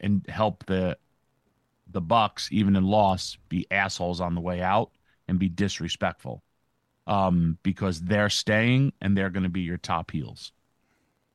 and 0.00 0.26
help 0.28 0.64
the 0.66 0.96
the 1.88 2.00
Bucks, 2.00 2.48
even 2.52 2.76
in 2.76 2.84
loss, 2.84 3.38
be 3.48 3.66
assholes 3.70 4.20
on 4.20 4.34
the 4.34 4.40
way 4.40 4.62
out 4.62 4.92
and 5.28 5.38
be 5.38 5.48
disrespectful. 5.48 6.42
um, 7.06 7.58
because 7.64 8.00
they're 8.02 8.30
staying 8.30 8.92
and 9.00 9.16
they're 9.16 9.30
going 9.30 9.42
to 9.44 9.48
be 9.50 9.62
your 9.62 9.78
top 9.78 10.10
heels. 10.12 10.52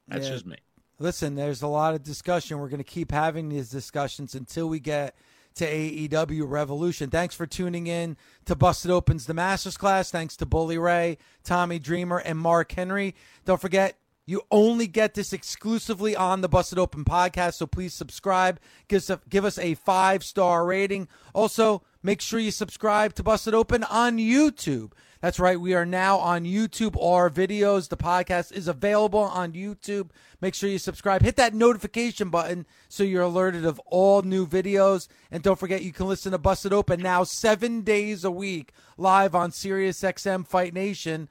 That's 0.09 0.27
Yeah. 0.27 0.29
just 0.29 0.45
me. 0.45 0.57
Listen, 0.99 1.35
there's 1.35 1.61
a 1.61 1.67
lot 1.67 1.93
of 1.95 2.03
discussion. 2.03 2.59
We're 2.59 2.69
going 2.69 2.79
to 2.79 2.83
keep 2.83 3.11
having 3.11 3.49
these 3.49 3.69
discussions 3.69 4.35
until 4.35 4.67
we 4.69 4.79
get 4.79 5.15
to 5.57 5.65
AEW 5.69 6.49
Revolution. 6.49 7.09
Thanks 7.09 7.35
for 7.35 7.45
tuning 7.45 7.87
in 7.87 8.17
to 8.45 8.55
Busted 8.55 8.91
Opens 8.91 9.25
the 9.25 9.33
Masters 9.33 9.77
class. 9.77 10.11
Thanks 10.11 10.37
to 10.37 10.45
Bully 10.45 10.77
Ray, 10.77 11.17
Tommy 11.43 11.79
Dreamer, 11.79 12.19
and 12.19 12.37
Mark 12.37 12.71
Henry. 12.71 13.15
Don't 13.45 13.61
forget, 13.61 13.97
you 14.25 14.41
only 14.51 14.87
get 14.87 15.13
this 15.13 15.33
exclusively 15.33 16.15
on 16.15 16.41
the 16.41 16.49
Busted 16.49 16.77
Open 16.77 17.05
podcast, 17.05 17.55
so 17.55 17.65
please 17.65 17.93
subscribe. 17.93 18.59
Give 18.87 18.97
us 18.97 19.09
a, 19.09 19.21
give 19.29 19.45
us 19.45 19.57
a 19.57 19.75
five 19.75 20.23
star 20.23 20.65
rating. 20.65 21.07
Also, 21.33 21.83
make 22.07 22.21
sure 22.21 22.39
you 22.39 22.51
subscribe 22.51 23.13
to 23.13 23.21
Busted 23.21 23.53
Open 23.53 23.83
on 23.83 24.17
YouTube. 24.17 24.93
That's 25.19 25.41
right, 25.41 25.59
we 25.59 25.73
are 25.73 25.85
now 25.85 26.19
on 26.19 26.45
YouTube. 26.45 26.95
Our 27.03 27.29
videos, 27.29 27.89
the 27.89 27.97
podcast 27.97 28.53
is 28.53 28.69
available 28.69 29.19
on 29.19 29.51
YouTube. 29.51 30.11
Make 30.39 30.53
sure 30.53 30.69
you 30.69 30.77
subscribe. 30.77 31.21
Hit 31.21 31.35
that 31.35 31.53
notification 31.53 32.29
button 32.29 32.65
so 32.87 33.03
you're 33.03 33.23
alerted 33.23 33.65
of 33.65 33.81
all 33.87 34.21
new 34.21 34.47
videos. 34.47 35.09
And 35.31 35.43
don't 35.43 35.59
forget, 35.59 35.81
you 35.81 35.91
can 35.91 36.07
listen 36.07 36.31
to 36.31 36.37
Busted 36.37 36.71
Open 36.71 37.01
now 37.01 37.25
seven 37.25 37.81
days 37.81 38.23
a 38.23 38.31
week 38.31 38.71
live 38.97 39.35
on 39.35 39.51
SiriusXM 39.51 40.47
Fight 40.47 40.73
Nation. 40.73 41.27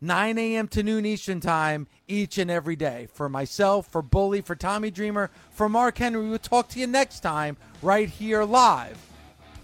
9 0.00 0.38
a.m. 0.38 0.66
to 0.68 0.82
noon 0.82 1.06
Eastern 1.06 1.40
Time 1.40 1.86
each 2.08 2.36
and 2.36 2.50
every 2.50 2.76
day. 2.76 3.06
For 3.14 3.28
myself, 3.28 3.86
for 3.86 4.02
Bully, 4.02 4.40
for 4.40 4.56
Tommy 4.56 4.90
Dreamer, 4.90 5.30
for 5.52 5.68
Mark 5.68 5.98
Henry, 5.98 6.28
we'll 6.28 6.38
talk 6.38 6.68
to 6.70 6.80
you 6.80 6.88
next 6.88 7.20
time 7.20 7.56
right 7.80 8.10
here 8.10 8.42
live 8.42 9.05